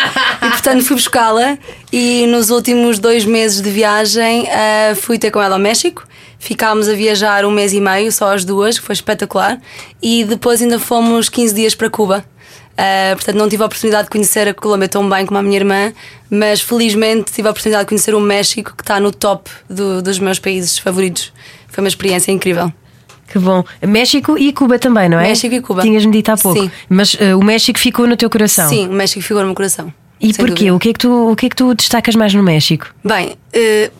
e, 0.42 0.50
portanto, 0.50 0.84
fui 0.84 0.96
buscá-la. 0.96 1.56
E 1.92 2.26
nos 2.26 2.50
últimos 2.50 2.98
dois 2.98 3.24
meses 3.24 3.62
de 3.62 3.70
viagem 3.70 4.46
eh, 4.48 4.94
fui 4.94 5.18
ter 5.18 5.30
com 5.30 5.40
ela 5.40 5.54
ao 5.54 5.60
México. 5.60 6.04
Ficámos 6.38 6.88
a 6.88 6.92
viajar 6.92 7.46
um 7.46 7.50
mês 7.50 7.72
e 7.72 7.80
meio, 7.80 8.12
só 8.12 8.34
as 8.34 8.44
duas, 8.44 8.78
que 8.78 8.84
foi 8.84 8.92
espetacular. 8.92 9.58
E 10.02 10.24
depois 10.24 10.60
ainda 10.60 10.78
fomos 10.78 11.30
15 11.30 11.54
dias 11.54 11.74
para 11.74 11.88
Cuba. 11.88 12.24
Eh, 12.76 13.14
portanto, 13.14 13.36
não 13.36 13.48
tive 13.48 13.62
a 13.62 13.66
oportunidade 13.66 14.04
de 14.04 14.10
conhecer 14.10 14.48
a 14.48 14.54
Colômbia 14.54 14.88
tão 14.88 15.08
bem 15.08 15.24
como 15.24 15.38
a 15.38 15.42
minha 15.42 15.56
irmã, 15.56 15.92
mas 16.28 16.60
felizmente 16.60 17.32
tive 17.32 17.46
a 17.46 17.50
oportunidade 17.52 17.84
de 17.84 17.88
conhecer 17.90 18.14
o 18.14 18.20
México, 18.20 18.74
que 18.76 18.82
está 18.82 18.98
no 18.98 19.12
top 19.12 19.48
do- 19.70 20.02
dos 20.02 20.18
meus 20.18 20.38
países 20.38 20.76
favoritos. 20.78 21.32
Foi 21.68 21.82
uma 21.84 21.88
experiência 21.88 22.32
incrível. 22.32 22.72
Que 23.28 23.38
bom. 23.38 23.64
México 23.86 24.36
e 24.36 24.52
Cuba 24.52 24.78
também, 24.78 25.08
não 25.08 25.18
é? 25.18 25.28
México 25.28 25.54
e 25.54 25.60
Cuba. 25.60 25.82
Tinhas-me 25.82 26.12
dito 26.12 26.30
há 26.30 26.36
pouco. 26.36 26.60
Sim. 26.60 26.70
Mas 26.88 27.16
eh, 27.20 27.34
o 27.34 27.42
México 27.42 27.78
ficou 27.78 28.06
no 28.06 28.16
teu 28.16 28.28
coração. 28.28 28.68
Sim, 28.68 28.88
o 28.88 28.92
México 28.92 29.22
ficou 29.22 29.38
no 29.40 29.46
meu 29.46 29.54
coração. 29.54 29.92
E 30.20 30.32
porquê? 30.34 30.52
dúvida. 30.70 30.74
O 30.74 30.78
que, 30.78 30.88
é 30.90 30.92
que 30.92 30.98
tu, 30.98 31.30
o 31.32 31.36
que 31.36 31.46
é 31.46 31.48
que 31.48 31.56
tu 31.56 31.74
destacas 31.74 32.14
mais 32.14 32.34
no 32.34 32.42
México? 32.42 32.86
Bem, 33.04 33.36
eh, 33.52 33.90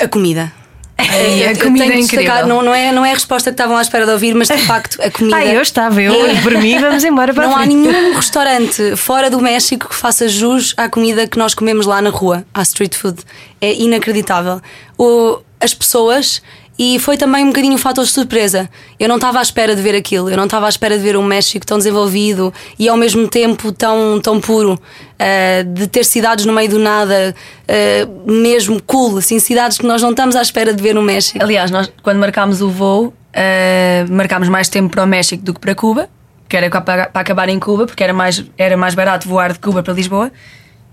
a 0.00 0.06
comida. 0.08 0.52
Ai, 0.96 1.42
Eu- 1.44 1.50
a 1.50 1.56
comida 1.56 1.86
é 1.86 1.98
incrível. 1.98 2.46
não, 2.46 2.62
não, 2.62 2.74
é, 2.74 2.92
não 2.92 3.04
é 3.04 3.10
a 3.10 3.14
resposta 3.14 3.50
que 3.50 3.54
estavam 3.54 3.76
à 3.76 3.82
espera 3.82 4.06
de 4.06 4.12
ouvir, 4.12 4.34
mas 4.34 4.48
de 4.48 4.58
facto 4.58 5.00
a 5.02 5.10
comida. 5.10 5.36
Ah, 5.36 5.44
eu 5.44 5.60
estava, 5.60 6.00
eu, 6.00 6.14
por 6.42 6.52
mim, 6.58 6.78
vamos 6.78 7.02
embora 7.04 7.34
para 7.34 7.46
Não 7.48 7.56
há 7.56 7.66
nenhum 7.66 8.14
restaurante 8.14 8.96
fora 8.96 9.28
do 9.28 9.40
México 9.40 9.88
que 9.88 9.94
faça 9.94 10.28
jus 10.28 10.72
à 10.76 10.88
comida 10.88 11.26
que 11.26 11.36
nós 11.38 11.52
comemos 11.54 11.84
lá 11.86 12.00
na 12.00 12.10
rua, 12.10 12.44
à 12.54 12.62
street 12.62 12.94
food. 12.94 13.18
É 13.60 13.72
inacreditável. 13.74 14.60
O, 14.96 15.40
as 15.60 15.74
pessoas. 15.74 16.40
E 16.78 16.98
foi 16.98 17.16
também 17.16 17.44
um 17.44 17.48
bocadinho 17.48 17.74
um 17.74 17.78
fator 17.78 18.04
de 18.04 18.10
surpresa. 18.10 18.68
Eu 18.98 19.08
não 19.08 19.16
estava 19.16 19.38
à 19.38 19.42
espera 19.42 19.76
de 19.76 19.82
ver 19.82 19.94
aquilo. 19.94 20.28
Eu 20.28 20.36
não 20.36 20.44
estava 20.44 20.66
à 20.66 20.68
espera 20.68 20.96
de 20.96 21.04
ver 21.04 21.16
um 21.16 21.22
México 21.22 21.64
tão 21.64 21.78
desenvolvido 21.78 22.52
e 22.78 22.88
ao 22.88 22.96
mesmo 22.96 23.28
tempo 23.28 23.70
tão, 23.70 24.20
tão 24.20 24.40
puro. 24.40 24.74
Uh, 24.74 25.72
de 25.72 25.86
ter 25.86 26.04
cidades 26.04 26.44
no 26.44 26.52
meio 26.52 26.68
do 26.68 26.78
nada, 26.78 27.34
uh, 27.68 28.32
mesmo 28.32 28.82
cool. 28.82 29.18
Assim, 29.18 29.38
cidades 29.38 29.78
que 29.78 29.86
nós 29.86 30.02
não 30.02 30.10
estamos 30.10 30.34
à 30.34 30.42
espera 30.42 30.72
de 30.74 30.82
ver 30.82 30.94
no 30.94 31.02
México. 31.02 31.38
Aliás, 31.40 31.70
nós 31.70 31.90
quando 32.02 32.18
marcámos 32.18 32.60
o 32.60 32.68
voo, 32.68 33.14
eh, 33.36 34.06
marcámos 34.08 34.48
mais 34.48 34.68
tempo 34.68 34.90
para 34.90 35.02
o 35.02 35.06
México 35.06 35.42
do 35.42 35.52
que 35.52 35.58
para 35.58 35.74
Cuba, 35.74 36.08
que 36.48 36.56
era 36.56 36.70
para, 36.70 37.06
para 37.06 37.20
acabar 37.20 37.48
em 37.48 37.58
Cuba, 37.58 37.84
porque 37.84 38.04
era 38.04 38.12
mais, 38.12 38.44
era 38.56 38.76
mais 38.76 38.94
barato 38.94 39.28
voar 39.28 39.52
de 39.52 39.58
Cuba 39.58 39.82
para 39.82 39.92
Lisboa. 39.92 40.30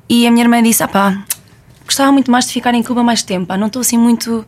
E 0.10 0.26
a 0.26 0.32
minha 0.32 0.44
irmã 0.44 0.62
disse: 0.64 0.82
ah 0.82 0.88
pá, 0.88 1.24
gostava 1.86 2.12
muito 2.12 2.32
mais 2.32 2.46
de 2.46 2.54
ficar 2.54 2.74
em 2.74 2.82
Cuba 2.82 3.04
mais 3.04 3.22
tempo, 3.22 3.46
pá, 3.46 3.58
não 3.58 3.68
estou 3.68 3.82
assim 3.82 3.98
muito 3.98 4.44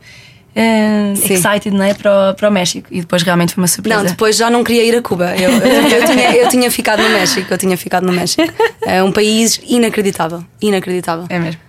Sim. 1.15 1.33
excited 1.33 1.71
não 1.71 1.83
é, 1.83 1.93
para, 1.93 2.31
o, 2.31 2.33
para 2.35 2.49
o 2.49 2.51
México. 2.51 2.87
E 2.91 3.01
depois 3.01 3.23
realmente 3.23 3.53
foi 3.55 3.61
uma 3.61 3.67
surpresa. 3.67 3.97
Não, 3.97 4.05
depois 4.05 4.35
já 4.37 4.49
não 4.49 4.63
queria 4.63 4.83
ir 4.83 4.95
a 4.95 5.01
Cuba. 5.01 5.35
Eu, 5.35 5.49
eu, 5.49 5.87
eu 5.89 6.05
tinha, 6.05 6.35
eu 6.35 6.47
tinha 6.49 6.69
ficado 6.69 7.01
no 7.01 7.09
México. 7.09 7.51
Eu 7.51 7.57
tinha 7.57 7.77
ficado 7.77 8.05
no 8.05 8.13
México. 8.13 8.43
É 8.81 9.01
um 9.01 9.11
país 9.11 9.59
inacreditável. 9.67 10.43
Inacreditável. 10.61 11.25
É 11.29 11.39
mesmo. 11.39 11.59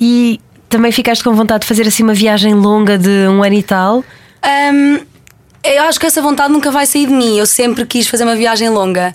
E 0.00 0.40
também 0.68 0.90
ficaste 0.90 1.22
com 1.22 1.34
vontade 1.34 1.62
de 1.62 1.66
fazer 1.66 1.86
assim 1.86 2.02
uma 2.02 2.14
viagem 2.14 2.54
longa 2.54 2.98
de 2.98 3.28
um 3.28 3.42
ano 3.42 3.54
e 3.54 3.62
tal? 3.62 4.04
Hum, 4.44 5.00
eu 5.62 5.82
acho 5.84 6.00
que 6.00 6.06
essa 6.06 6.20
vontade 6.20 6.52
nunca 6.52 6.70
vai 6.70 6.86
sair 6.86 7.06
de 7.06 7.12
mim. 7.12 7.38
Eu 7.38 7.46
sempre 7.46 7.86
quis 7.86 8.08
fazer 8.08 8.24
uma 8.24 8.34
viagem 8.34 8.68
longa. 8.68 9.14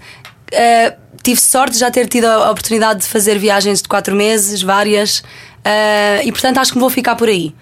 Uh, 0.54 0.96
tive 1.22 1.42
sorte 1.42 1.74
de 1.74 1.80
já 1.80 1.92
ter 1.92 2.08
tido 2.08 2.26
a 2.26 2.50
oportunidade 2.52 3.02
de 3.02 3.08
fazer 3.08 3.38
viagens 3.38 3.82
de 3.82 3.90
quatro 3.90 4.16
meses, 4.16 4.62
várias, 4.62 5.20
uh, 5.20 6.24
e 6.24 6.32
portanto 6.32 6.58
acho 6.60 6.72
que 6.72 6.78
me 6.78 6.82
vou 6.82 6.90
ficar 6.90 7.16
por 7.16 7.28
aí. 7.28 7.54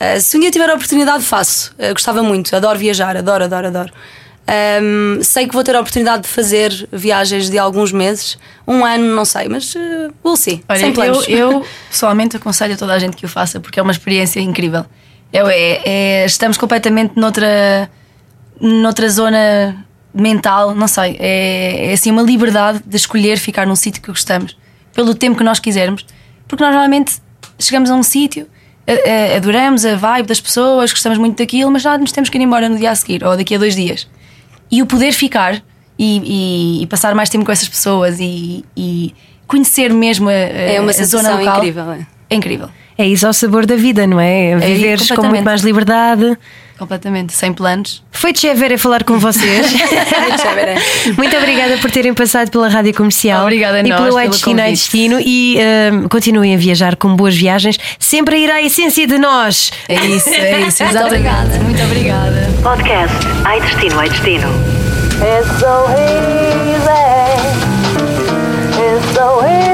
Uh, 0.00 0.20
se 0.20 0.36
um 0.36 0.40
dia 0.40 0.50
tiver 0.50 0.68
a 0.68 0.74
oportunidade, 0.74 1.22
faço. 1.24 1.72
Uh, 1.78 1.92
gostava 1.92 2.22
muito, 2.22 2.54
adoro 2.54 2.78
viajar, 2.78 3.16
adoro, 3.16 3.44
adoro, 3.44 3.66
adoro. 3.68 3.92
Ahm, 4.46 5.22
sei 5.22 5.46
que 5.46 5.54
vou 5.54 5.64
ter 5.64 5.74
a 5.74 5.80
oportunidade 5.80 6.24
de 6.24 6.28
fazer 6.28 6.86
viagens 6.92 7.48
de 7.48 7.58
alguns 7.58 7.92
meses, 7.92 8.36
um 8.68 8.84
ano, 8.84 9.14
não 9.14 9.24
sei, 9.24 9.48
mas 9.48 9.74
uh, 9.74 10.12
we'll 10.22 10.36
see. 10.36 10.62
Olha, 10.68 10.80
Sem 10.80 10.88
eu, 10.88 10.94
planos. 10.94 11.28
eu 11.28 11.66
pessoalmente 11.90 12.36
aconselho 12.36 12.74
a 12.74 12.76
toda 12.76 12.92
a 12.92 12.98
gente 12.98 13.16
que 13.16 13.24
o 13.24 13.28
faça 13.28 13.58
porque 13.58 13.80
é 13.80 13.82
uma 13.82 13.92
experiência 13.92 14.40
incrível. 14.40 14.84
É, 15.32 15.38
é- 15.38 15.82
é- 15.86 16.26
estamos 16.26 16.58
completamente 16.58 17.16
noutra, 17.18 17.90
noutra 18.60 19.08
zona 19.08 19.82
mental, 20.12 20.74
não 20.74 20.88
sei. 20.88 21.16
É, 21.18 21.86
é 21.90 21.92
assim 21.94 22.10
uma 22.10 22.22
liberdade 22.22 22.82
de 22.84 22.96
escolher 22.96 23.38
ficar 23.38 23.66
num 23.66 23.74
sítio 23.76 24.02
que 24.02 24.08
gostamos, 24.08 24.56
pelo 24.92 25.14
tempo 25.14 25.38
que 25.38 25.44
nós 25.44 25.58
quisermos, 25.58 26.04
porque 26.46 26.62
nós 26.62 26.72
normalmente 26.72 27.16
chegamos 27.58 27.90
a 27.90 27.94
um 27.94 28.02
sítio, 28.02 28.46
adoramos 29.36 29.84
a 29.86 29.96
vibe 29.96 30.26
das 30.26 30.40
pessoas, 30.40 30.90
gostamos 30.92 31.18
muito 31.18 31.38
daquilo, 31.38 31.70
mas 31.70 31.82
já 31.82 31.96
nos 31.96 32.12
temos 32.12 32.28
que 32.28 32.36
ir 32.38 32.42
embora 32.42 32.68
no 32.68 32.76
dia 32.78 32.90
a 32.90 32.94
seguir 32.94 33.24
ou 33.24 33.36
daqui 33.36 33.54
a 33.54 33.58
dois 33.58 33.74
dias. 33.74 34.08
E 34.70 34.82
o 34.82 34.86
poder 34.86 35.12
ficar 35.12 35.62
e, 35.98 36.78
e- 36.78 36.82
e 36.82 36.86
passar 36.86 37.14
mais 37.14 37.28
tempo 37.28 37.44
com 37.44 37.52
essas 37.52 37.68
pessoas 37.68 38.18
e, 38.20 38.64
e 38.76 39.14
conhecer 39.46 39.92
mesmo 39.92 40.28
a, 40.28 40.32
a, 40.32 40.34
É 40.36 40.80
uma 40.80 40.90
a 40.90 41.04
zona 41.04 41.36
local 41.36 41.58
incrível, 41.58 41.92
é. 41.92 42.06
É 42.30 42.34
incrível, 42.36 42.68
É 42.98 43.06
isso 43.06 43.26
ao 43.26 43.32
sabor 43.32 43.64
da 43.66 43.76
vida, 43.76 44.06
não 44.06 44.18
é? 44.20 44.56
Viveres 44.56 45.02
com 45.02 45.16
completamente. 45.16 45.30
muito 45.30 45.44
mais 45.44 45.60
liberdade. 45.62 46.38
Completamente, 46.84 47.32
sem 47.32 47.52
planos. 47.52 48.02
Foi 48.12 48.32
de 48.32 48.54
Vera 48.54 48.78
falar 48.78 49.04
com 49.04 49.18
vocês. 49.18 49.72
Muito 51.16 51.36
obrigada 51.36 51.78
por 51.78 51.90
terem 51.90 52.12
passado 52.12 52.50
pela 52.50 52.68
Rádio 52.68 52.94
Comercial 52.94 53.42
Obrigada 53.42 53.78
a 53.78 53.80
e 53.80 53.88
nós 53.88 53.96
pelo 53.96 54.08
pelo 54.14 54.18
Ai 54.18 54.28
Destino, 54.28 54.60
Ai 54.60 54.66
convite. 54.66 54.82
Destino 54.82 55.20
e 55.20 55.58
ahm, 55.60 56.08
continuem 56.08 56.54
a 56.54 56.58
viajar 56.58 56.96
com 56.96 57.16
boas 57.16 57.34
viagens, 57.34 57.78
sempre 57.98 58.36
a 58.36 58.38
ir 58.38 58.50
à 58.50 58.62
essência 58.62 59.06
de 59.06 59.18
nós. 59.18 59.72
É 59.88 59.94
isso, 59.94 60.28
é 60.28 60.60
isso, 60.60 60.82
exatamente. 60.84 61.58
Muito 61.62 61.82
obrigada. 61.82 62.50
Podcast 62.62 63.14
Ai 63.44 63.60
Destino, 63.60 63.98
Ai 63.98 64.08
Destino. 64.10 64.48
It's 65.14 65.58
so 65.58 65.88
easy. 65.90 66.84
It's 68.76 69.14
so 69.14 69.42
easy 69.46 69.73